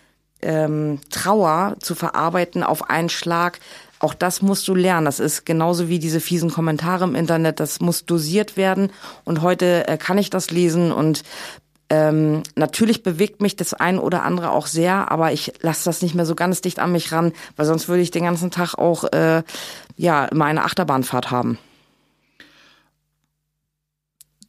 [0.40, 3.60] ähm, Trauer zu verarbeiten auf einen Schlag
[4.00, 5.04] auch das musst du lernen.
[5.04, 7.60] Das ist genauso wie diese fiesen Kommentare im Internet.
[7.60, 8.90] Das muss dosiert werden.
[9.24, 11.22] Und heute äh, kann ich das lesen und
[11.92, 16.14] ähm, natürlich bewegt mich das ein oder andere auch sehr, aber ich lasse das nicht
[16.14, 19.04] mehr so ganz dicht an mich ran, weil sonst würde ich den ganzen Tag auch
[19.12, 19.42] äh,
[19.96, 21.58] ja immer eine Achterbahnfahrt haben.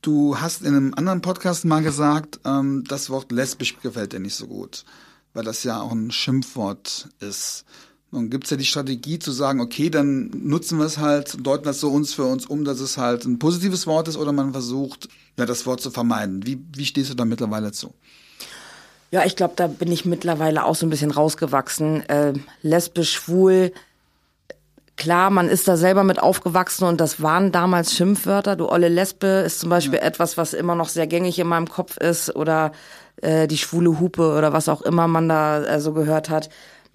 [0.04, 4.36] Du hast in einem anderen Podcast mal gesagt, ähm, das Wort lesbisch gefällt dir nicht
[4.36, 4.86] so gut,
[5.34, 7.66] weil das ja auch ein Schimpfwort ist.
[8.12, 11.64] Nun gibt es ja die Strategie zu sagen, okay, dann nutzen wir es halt, deuten
[11.64, 14.52] das so uns für uns um, dass es halt ein positives Wort ist oder man
[14.52, 15.08] versucht,
[15.38, 16.46] ja, das Wort zu vermeiden.
[16.46, 17.94] Wie, wie stehst du da mittlerweile zu?
[19.12, 22.08] Ja, ich glaube, da bin ich mittlerweile auch so ein bisschen rausgewachsen.
[22.10, 23.72] Äh, lesbisch, schwul,
[25.02, 28.56] klar, man ist da selber mit aufgewachsen und das waren damals Schimpfwörter.
[28.56, 30.06] Du olle Lesbe ist zum Beispiel ja.
[30.06, 32.72] etwas, was immer noch sehr gängig in meinem Kopf ist oder
[33.22, 36.50] äh, die schwule Hupe oder was auch immer man da äh, so gehört hat.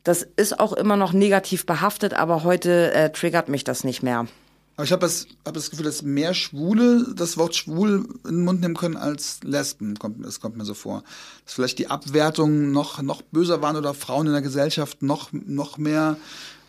[0.07, 4.29] Das ist auch immer noch negativ behaftet, aber heute äh, triggert mich das nicht mehr.
[4.77, 8.45] Aber ich habe das, hab das Gefühl, dass mehr Schwule das Wort schwul in den
[8.45, 9.99] Mund nehmen können als Lesben.
[9.99, 11.03] Kommt, es kommt mir so vor.
[11.45, 15.77] Dass vielleicht die Abwertungen noch, noch böser waren oder Frauen in der Gesellschaft noch, noch
[15.77, 16.19] mehr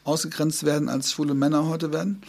[0.04, 2.24] ausgegrenzt werden, als schwule Männer heute werden?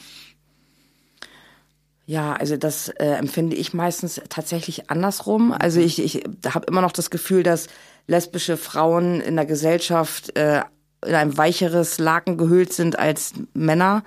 [2.05, 5.53] Ja, also das äh, empfinde ich meistens tatsächlich andersrum.
[5.59, 7.69] Also ich, ich habe immer noch das Gefühl, dass
[8.07, 10.65] lesbische Frauen in der Gesellschaft äh,
[11.07, 14.03] in ein weicheres Laken gehüllt sind als Männer.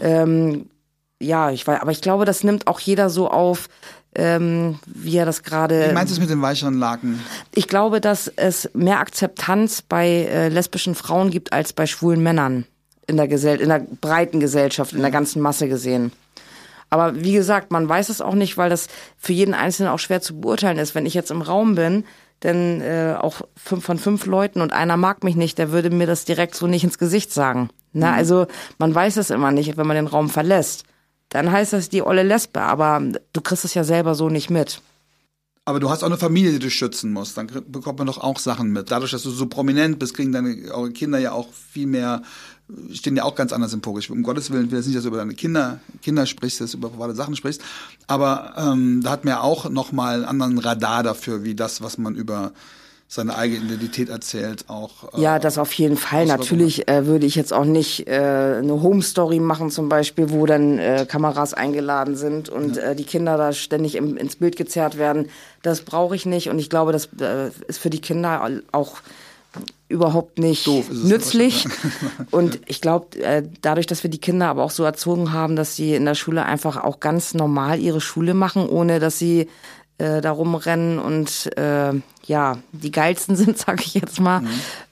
[0.00, 0.66] Ähm,
[1.20, 3.68] ja, ich weiß, aber ich glaube, das nimmt auch jeder so auf,
[4.16, 5.88] ähm, wie er das gerade.
[5.90, 7.20] Wie meinst du es mit dem weicheren Laken?
[7.54, 12.66] Ich glaube, dass es mehr Akzeptanz bei äh, lesbischen Frauen gibt als bei schwulen Männern
[13.06, 16.12] in der Gesell in der breiten Gesellschaft, in der ganzen Masse gesehen.
[16.90, 18.86] Aber wie gesagt, man weiß es auch nicht, weil das
[19.18, 20.94] für jeden Einzelnen auch schwer zu beurteilen ist.
[20.94, 22.04] Wenn ich jetzt im Raum bin
[22.44, 26.06] denn äh, auch fünf von fünf Leuten und einer mag mich nicht, der würde mir
[26.06, 27.70] das direkt so nicht ins Gesicht sagen.
[27.92, 28.18] Na, mhm.
[28.18, 28.46] also
[28.78, 30.84] man weiß es immer nicht, wenn man den Raum verlässt.
[31.30, 34.80] Dann heißt das die olle Lesbe, aber du kriegst es ja selber so nicht mit.
[35.66, 37.38] Aber du hast auch eine Familie, die du schützen musst.
[37.38, 38.90] Dann bekommt man doch auch Sachen mit.
[38.90, 42.22] Dadurch, dass du so prominent bist, kriegen deine eure Kinder ja auch viel mehr,
[42.92, 44.08] stehen ja auch ganz anders im Fokus.
[44.08, 46.72] Um Gottes Willen, ich will jetzt nicht, dass du über deine Kinder, Kinder sprichst, dass
[46.72, 47.60] du über private Sachen sprichst.
[48.06, 51.98] Aber ähm, da hat man ja auch nochmal einen anderen Radar dafür, wie das, was
[51.98, 52.52] man über
[53.06, 55.14] seine eigene Identität erzählt, auch.
[55.14, 56.26] Äh, ja, das auf jeden Fall.
[56.26, 58.12] Natürlich äh, würde ich jetzt auch nicht äh,
[58.58, 62.82] eine Home Story machen, zum Beispiel, wo dann äh, Kameras eingeladen sind und ja.
[62.82, 65.28] äh, die Kinder da ständig im, ins Bild gezerrt werden.
[65.62, 68.96] Das brauche ich nicht und ich glaube, das äh, ist für die Kinder auch
[69.94, 71.66] überhaupt nicht nützlich.
[72.30, 75.76] und ich glaube, äh, dadurch, dass wir die Kinder aber auch so erzogen haben, dass
[75.76, 79.48] sie in der Schule einfach auch ganz normal ihre Schule machen, ohne dass sie
[79.98, 81.92] äh, da rumrennen und äh,
[82.24, 84.48] ja, die geilsten sind, sage ich jetzt mal, mhm.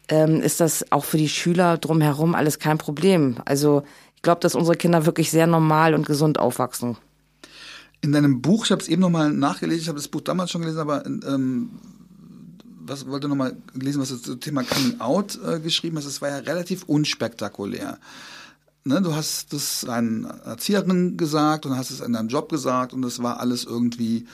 [0.09, 3.37] ähm, ist das auch für die Schüler drumherum alles kein Problem.
[3.45, 3.83] Also
[4.15, 6.97] ich glaube, dass unsere Kinder wirklich sehr normal und gesund aufwachsen.
[8.03, 10.61] In deinem Buch, ich habe es eben nochmal nachgelesen, ich habe das Buch damals schon
[10.61, 11.71] gelesen, aber ähm,
[12.87, 16.29] was wollte nochmal lesen, was du zum Thema Coming Out äh, geschrieben hast, es war
[16.31, 17.99] ja relativ unspektakulär.
[18.85, 23.05] ne, du hast das deinen Erzieherin gesagt und hast es in deinem Job gesagt und
[23.05, 24.27] es war alles irgendwie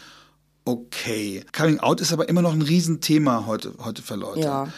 [0.64, 1.44] okay.
[1.56, 4.40] Coming Out ist aber immer noch ein Riesenthema heute, heute für Leute.
[4.40, 4.68] Ja.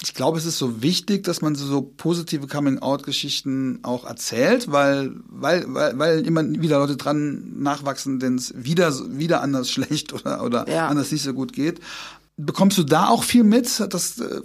[0.00, 5.64] Ich glaube, es ist so wichtig, dass man so positive Coming-out-Geschichten auch erzählt, weil, weil,
[5.74, 10.68] weil, weil immer wieder Leute dran nachwachsen, denen es wieder, wieder anders schlecht oder, oder
[10.68, 10.86] Ja.
[10.86, 11.80] anders nicht so gut geht.
[12.38, 14.40] Bekommst du da auch viel mit, das, äh,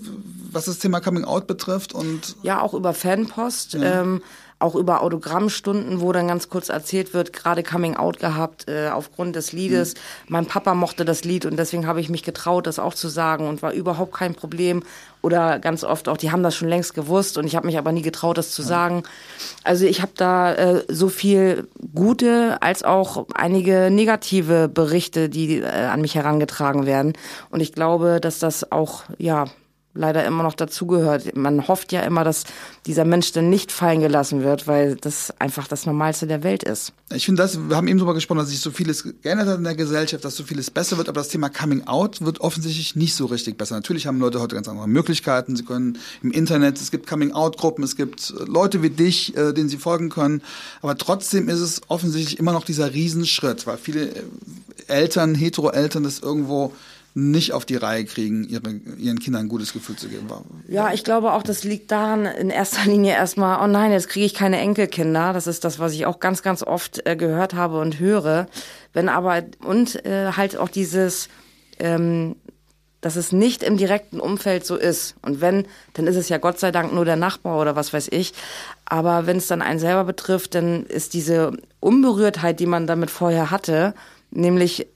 [0.51, 1.93] was das Thema Coming-out betrifft?
[1.93, 4.21] Und Ja, auch über Fanpost, ähm,
[4.63, 9.35] auch über Autogrammstunden, wo dann ganz kurz erzählt wird, gerade Coming Out gehabt äh, aufgrund
[9.35, 9.95] des Liedes.
[10.27, 13.47] Mein Papa mochte das Lied und deswegen habe ich mich getraut, das auch zu sagen
[13.47, 14.81] und war überhaupt kein Problem.
[15.21, 17.91] Oder ganz oft auch, die haben das schon längst gewusst und ich habe mich aber
[17.91, 19.03] nie getraut, das zu sagen.
[19.63, 25.65] Also ich habe da äh, so viel gute als auch einige negative Berichte, die äh,
[25.65, 27.13] an mich herangetragen werden.
[27.49, 29.45] Und ich glaube, dass das auch, ja,
[29.93, 31.35] leider immer noch dazugehört.
[31.35, 32.45] Man hofft ja immer, dass
[32.85, 36.93] dieser Mensch dann nicht fallen gelassen wird, weil das einfach das Normalste der Welt ist.
[37.13, 39.63] Ich finde das, wir haben eben darüber gesprochen, dass sich so vieles geändert hat in
[39.63, 43.15] der Gesellschaft, dass so vieles besser wird, aber das Thema Coming Out wird offensichtlich nicht
[43.15, 43.75] so richtig besser.
[43.75, 45.55] Natürlich haben Leute heute ganz andere Möglichkeiten.
[45.55, 49.37] Sie können im Internet, es gibt Coming Out Gruppen, es gibt äh, Leute wie dich,
[49.37, 50.41] äh, denen sie folgen können.
[50.81, 54.23] Aber trotzdem ist es offensichtlich immer noch dieser Riesenschritt, weil viele äh,
[54.87, 56.73] Eltern, Hetero-Eltern das irgendwo
[57.15, 60.27] nicht auf die Reihe kriegen, ihre, ihren Kindern ein gutes Gefühl zu geben.
[60.67, 64.25] Ja, ich glaube auch, das liegt daran in erster Linie erstmal, oh nein, jetzt kriege
[64.25, 65.33] ich keine Enkelkinder.
[65.33, 68.47] Das ist das, was ich auch ganz, ganz oft äh, gehört habe und höre.
[68.93, 71.29] Wenn aber, und äh, halt auch dieses,
[71.79, 72.35] ähm,
[73.03, 75.15] dass es nicht im direkten Umfeld so ist.
[75.21, 78.07] Und wenn, dann ist es ja Gott sei Dank nur der Nachbar oder was weiß
[78.11, 78.33] ich.
[78.85, 83.51] Aber wenn es dann einen selber betrifft, dann ist diese Unberührtheit, die man damit vorher
[83.51, 83.93] hatte,
[84.31, 84.87] nämlich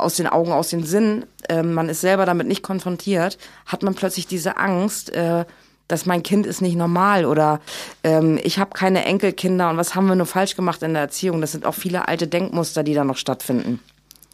[0.00, 3.94] aus den Augen, aus den Sinnen, äh, man ist selber damit nicht konfrontiert, hat man
[3.94, 5.44] plötzlich diese Angst, äh,
[5.88, 7.60] dass mein Kind ist nicht normal oder
[8.04, 11.40] ähm, ich habe keine Enkelkinder und was haben wir nur falsch gemacht in der Erziehung.
[11.40, 13.80] Das sind auch viele alte Denkmuster, die da noch stattfinden.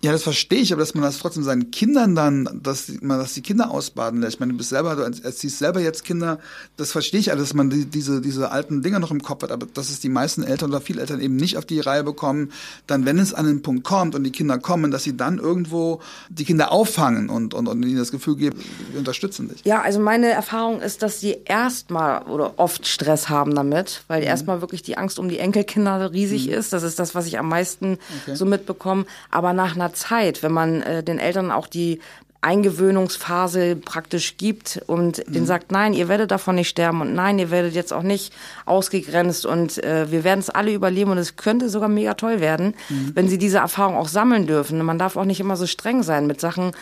[0.02, 3.32] Ja, das verstehe ich, aber dass man das trotzdem seinen Kindern dann, dass man dass
[3.32, 4.34] die Kinder ausbaden lässt.
[4.34, 6.38] Ich meine, du bist selber, du erziehst selber jetzt Kinder,
[6.76, 9.50] das verstehe ich alles, dass man die, diese, diese alten Dinger noch im Kopf hat,
[9.50, 12.52] aber dass es die meisten Eltern oder viele Eltern eben nicht auf die Reihe bekommen,
[12.86, 16.00] dann, wenn es an den Punkt kommt und die Kinder kommen, dass sie dann irgendwo
[16.28, 18.58] die Kinder auffangen und, und, und ihnen das Gefühl geben,
[18.92, 19.64] wir unterstützen dich.
[19.64, 24.26] Ja, also meine Erfahrung ist, dass die erstmal oder oft Stress haben damit, weil Mhm.
[24.26, 26.72] erstmal wirklich die Angst um die Enkelkinder riesig ist.
[26.74, 28.36] Das ist das, was ich am meisten Okay.
[28.36, 29.06] so mitbekomme.
[29.30, 32.00] Aber nach einer Zeit, wenn man äh, den Eltern auch die
[32.42, 35.32] Eingewöhnungsphase praktisch gibt und Mhm.
[35.32, 38.32] denen sagt, nein, ihr werdet davon nicht sterben und nein, ihr werdet jetzt auch nicht
[38.66, 42.74] ausgegrenzt und äh, wir werden es alle überleben und es könnte sogar mega toll werden,
[42.88, 43.12] Mhm.
[43.14, 44.82] wenn sie diese Erfahrung auch sammeln dürfen.
[44.84, 46.72] Man darf auch nicht immer so streng sein mit Sachen,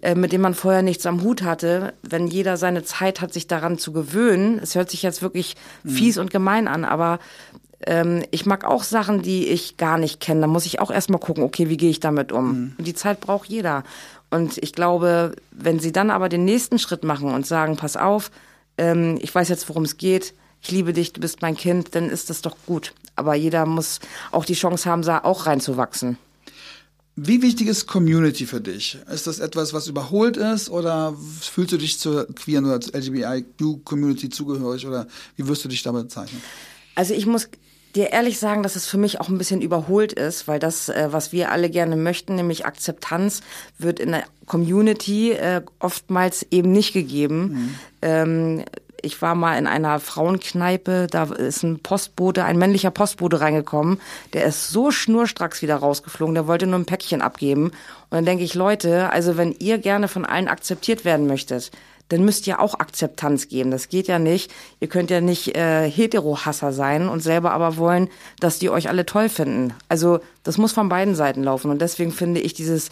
[0.00, 1.92] äh, mit denen man vorher nichts am Hut hatte.
[2.02, 6.16] Wenn jeder seine Zeit hat, sich daran zu gewöhnen, es hört sich jetzt wirklich fies
[6.18, 7.18] und gemein an, aber
[7.86, 10.42] ähm, ich mag auch Sachen, die ich gar nicht kenne.
[10.42, 12.74] Da muss ich auch erstmal gucken, okay, wie gehe ich damit um?
[12.78, 13.84] Und die Zeit braucht jeder.
[14.30, 18.30] Und ich glaube, wenn sie dann aber den nächsten Schritt machen und sagen, pass auf,
[18.78, 22.08] ähm, ich weiß jetzt, worum es geht, ich liebe dich, du bist mein Kind, dann
[22.08, 22.94] ist das doch gut.
[23.16, 26.16] Aber jeder muss auch die Chance haben, da auch reinzuwachsen.
[27.14, 28.96] Wie wichtig ist Community für dich?
[29.12, 34.86] Ist das etwas, was überholt ist oder fühlst du dich zur queeren oder LGBTIQ-Community zugehörig
[34.86, 35.06] oder
[35.36, 36.40] wie wirst du dich damit bezeichnen?
[36.94, 37.48] Also ich muss
[37.94, 41.08] dir ehrlich sagen, dass es für mich auch ein bisschen überholt ist, weil das, äh,
[41.10, 43.42] was wir alle gerne möchten, nämlich Akzeptanz,
[43.78, 47.78] wird in der Community äh, oftmals eben nicht gegeben.
[48.00, 48.64] Ähm,
[49.02, 54.00] ich war mal in einer Frauenkneipe, da ist ein Postbote, ein männlicher Postbote reingekommen,
[54.32, 57.64] der ist so schnurstracks wieder rausgeflogen, der wollte nur ein Päckchen abgeben.
[57.64, 57.72] Und
[58.10, 61.72] dann denke ich, Leute, also wenn ihr gerne von allen akzeptiert werden möchtet,
[62.08, 63.70] dann müsst ihr auch Akzeptanz geben.
[63.70, 64.52] Das geht ja nicht.
[64.80, 69.06] Ihr könnt ja nicht äh, Hetero-Hasser sein und selber aber wollen, dass die euch alle
[69.06, 69.72] toll finden.
[69.88, 71.70] Also das muss von beiden Seiten laufen.
[71.70, 72.90] Und deswegen finde ich dieses,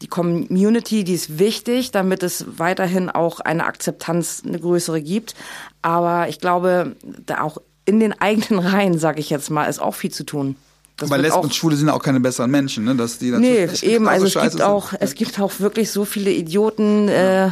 [0.00, 5.34] die Community, die ist wichtig, damit es weiterhin auch eine Akzeptanz, eine größere gibt.
[5.80, 6.96] Aber ich glaube,
[7.26, 10.56] da auch in den eigenen Reihen, sage ich jetzt mal, ist auch viel zu tun.
[10.96, 12.94] Das Aber Lesben und Schwule sind auch keine besseren Menschen, ne?
[12.94, 16.04] Dass die Nee, natürlich eben, genauso also es gibt auch, es gibt auch wirklich so
[16.04, 17.48] viele Idioten, äh,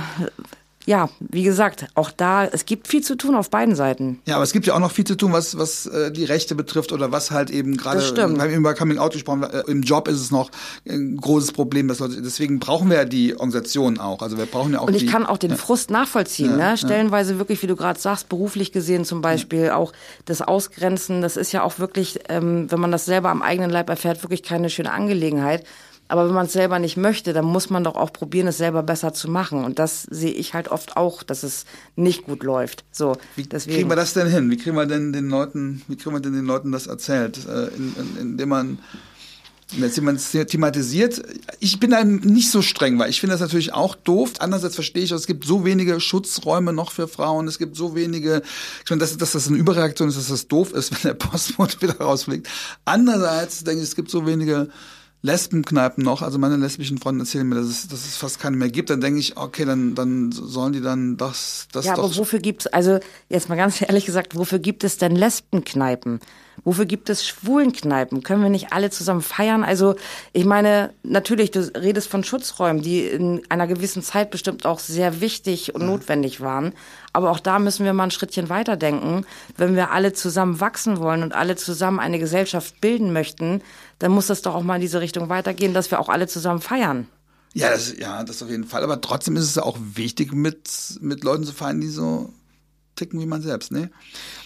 [0.86, 4.20] ja, wie gesagt, auch da, es gibt viel zu tun auf beiden Seiten.
[4.26, 6.54] Ja, aber es gibt ja auch noch viel zu tun, was, was äh, die Rechte
[6.54, 8.36] betrifft oder was halt eben gerade, Das stimmt.
[8.36, 10.50] wir haben über Coming Out gesprochen, äh, im Job ist es noch
[10.88, 14.22] ein großes Problem, dass Leute, deswegen brauchen wir ja die Organisation auch.
[14.22, 16.76] Also wir brauchen ja auch Und ich die, kann auch den Frust nachvollziehen, Ja, ne?
[16.78, 19.92] Stellenweise wirklich, wie du gerade sagst, beruflich gesehen zum Beispiel, auch
[20.24, 23.90] das Ausgrenzen, das ist ja auch wirklich, ähm, wenn man das selber am eigenen Leib
[23.90, 25.64] erfährt, wirklich keine schöne Angelegenheit.
[26.10, 28.82] Aber wenn man es selber nicht möchte, dann muss man doch auch probieren, es selber
[28.82, 29.64] besser zu machen.
[29.64, 32.84] Und das sehe ich halt oft auch, dass es nicht gut läuft.
[32.90, 33.76] So, wie deswegen.
[33.76, 34.50] kriegen wir das denn hin?
[34.50, 37.38] Wie kriegen wir denn den Leuten, wie kriegen wir denn den Leuten das erzählt?
[37.46, 38.78] Äh, in, in, indem man
[39.78, 41.22] Jetzt jemand thematisiert.
[41.60, 44.32] Ich bin da nicht so streng, weil ich finde das natürlich auch doof.
[44.40, 47.46] Andererseits verstehe ich, es gibt so wenige Schutzräume noch für Frauen.
[47.46, 48.42] Es gibt so wenige,
[48.84, 51.80] ich meine, dass, dass das eine Überreaktion ist, dass das doof ist, wenn der Postbote
[51.82, 52.48] wieder rausfliegt.
[52.84, 54.70] Andererseits denke ich, es gibt so wenige
[55.22, 58.70] Lesbenkneipen noch, also meine lesbischen Freunde erzählen mir, dass es, dass es fast keine mehr
[58.70, 62.38] gibt, dann denke ich, okay, dann, dann sollen die dann das, das Ja, aber wofür
[62.38, 66.20] gibt's, also jetzt mal ganz ehrlich gesagt, wofür gibt es denn Lesbenkneipen?
[66.64, 68.22] Wofür gibt es Schwulenkneipen?
[68.22, 69.64] Können wir nicht alle zusammen feiern?
[69.64, 69.94] Also
[70.32, 75.20] ich meine, natürlich, du redest von Schutzräumen, die in einer gewissen Zeit bestimmt auch sehr
[75.20, 76.72] wichtig und notwendig waren.
[77.12, 79.24] Aber auch da müssen wir mal ein Schrittchen weiterdenken.
[79.56, 83.62] Wenn wir alle zusammen wachsen wollen und alle zusammen eine Gesellschaft bilden möchten,
[84.00, 86.60] dann muss das doch auch mal in diese Richtung weitergehen, dass wir auch alle zusammen
[86.60, 87.06] feiern.
[87.52, 88.82] Ja, das, ja, das auf jeden Fall.
[88.82, 90.70] Aber trotzdem ist es auch wichtig, mit,
[91.00, 92.32] mit Leuten zu feiern, die so
[93.00, 93.90] ticken wie man selbst, ne?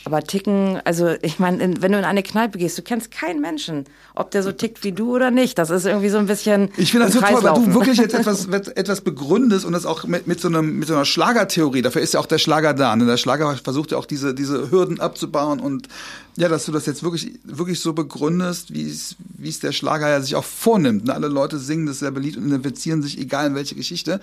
[0.05, 3.85] Aber ticken, also ich meine, wenn du in eine Kneipe gehst, du kennst keinen Menschen,
[4.15, 5.59] ob der so tickt wie du oder nicht.
[5.59, 6.71] Das ist irgendwie so ein bisschen.
[6.77, 10.05] Ich finde das so toll, weil du wirklich jetzt etwas, etwas begründest und das auch
[10.05, 11.83] mit, mit, so einem, mit so einer Schlagertheorie.
[11.83, 12.95] Dafür ist ja auch der Schlager da.
[12.95, 13.07] Ne?
[13.07, 15.89] Der Schlager versucht ja auch diese, diese Hürden abzubauen und
[16.37, 20.09] ja, dass du das jetzt wirklich, wirklich so begründest, wie es, wie es der Schlager
[20.09, 21.05] ja sich auch vornimmt.
[21.05, 21.15] Ne?
[21.15, 24.21] Alle Leute singen das sehr beliebt und identifizieren sich, egal in welche Geschichte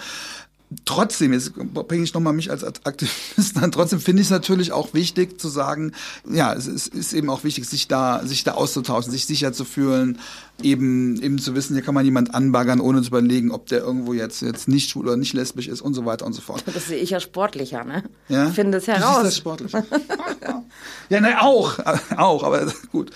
[0.85, 4.93] trotzdem, jetzt bringe ich nochmal mich als Aktivist an, trotzdem finde ich es natürlich auch
[4.93, 5.93] wichtig zu sagen,
[6.29, 9.65] ja, es ist, ist, eben auch wichtig, sich da, sich da auszutauschen, sich sicher zu
[9.65, 10.19] fühlen,
[10.61, 14.13] eben, eben zu wissen, hier kann man jemand anbaggern, ohne zu überlegen, ob der irgendwo
[14.13, 16.63] jetzt, jetzt nicht schwul oder nicht lesbisch ist und so weiter und so fort.
[16.73, 18.03] Das sehe ich ja sportlicher, ne?
[18.29, 18.47] Ja?
[18.47, 19.17] Ich finde es heraus.
[19.17, 19.83] Du das sportlicher.
[21.09, 21.79] ja, ne, auch,
[22.17, 23.11] auch, aber gut.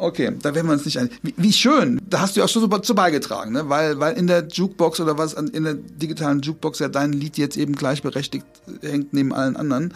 [0.00, 1.10] Okay, da werden wir uns nicht ein.
[1.22, 3.68] Wie, wie schön, da hast du ja auch schon so zu beigetragen, ne?
[3.68, 7.56] weil, weil in der Jukebox oder was, in der digitalen Jukebox ja dein Lied jetzt
[7.56, 8.46] eben gleichberechtigt
[8.82, 9.92] hängt neben allen anderen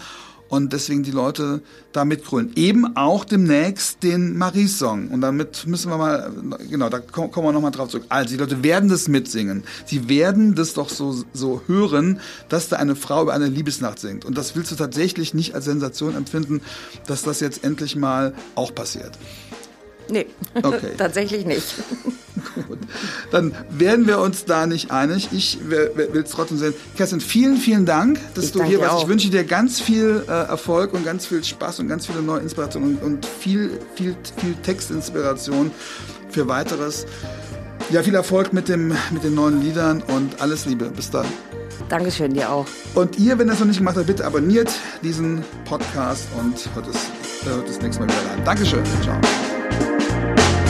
[0.52, 2.52] und deswegen die Leute da mitgrölen.
[2.56, 5.08] Eben auch demnächst den Marie-Song.
[5.08, 6.30] Und damit müssen wir mal,
[6.68, 8.04] genau, da kommen wir nochmal drauf zurück.
[8.10, 9.62] Also, die Leute werden das mitsingen.
[9.86, 14.26] Sie werden das doch so, so hören, dass da eine Frau über eine Liebesnacht singt.
[14.26, 16.60] Und das willst du tatsächlich nicht als Sensation empfinden,
[17.06, 19.12] dass das jetzt endlich mal auch passiert.
[20.12, 20.26] Nee,
[20.62, 20.90] okay.
[20.98, 21.74] tatsächlich nicht.
[22.68, 22.78] Gut.
[23.30, 25.30] Dann werden wir uns da nicht einig.
[25.32, 26.74] Ich will es trotzdem sehen.
[26.96, 29.04] Kerstin, vielen, vielen Dank, dass ich du hier warst.
[29.04, 32.40] Ich wünsche dir ganz viel äh, Erfolg und ganz viel Spaß und ganz viele neue
[32.40, 35.70] Inspirationen und, und viel, viel, viel Textinspiration
[36.28, 37.06] für weiteres.
[37.90, 40.86] Ja, viel Erfolg mit, dem, mit den neuen Liedern und alles Liebe.
[40.86, 41.26] Bis dann.
[41.88, 42.66] Dankeschön, dir auch.
[42.94, 44.70] Und ihr, wenn ihr das noch nicht gemacht habt, bitte abonniert
[45.02, 48.44] diesen Podcast und hört es, hört das nächste Mal wieder rein.
[48.44, 48.82] Dankeschön.
[49.02, 49.61] Ciao.
[50.22, 50.61] Bye.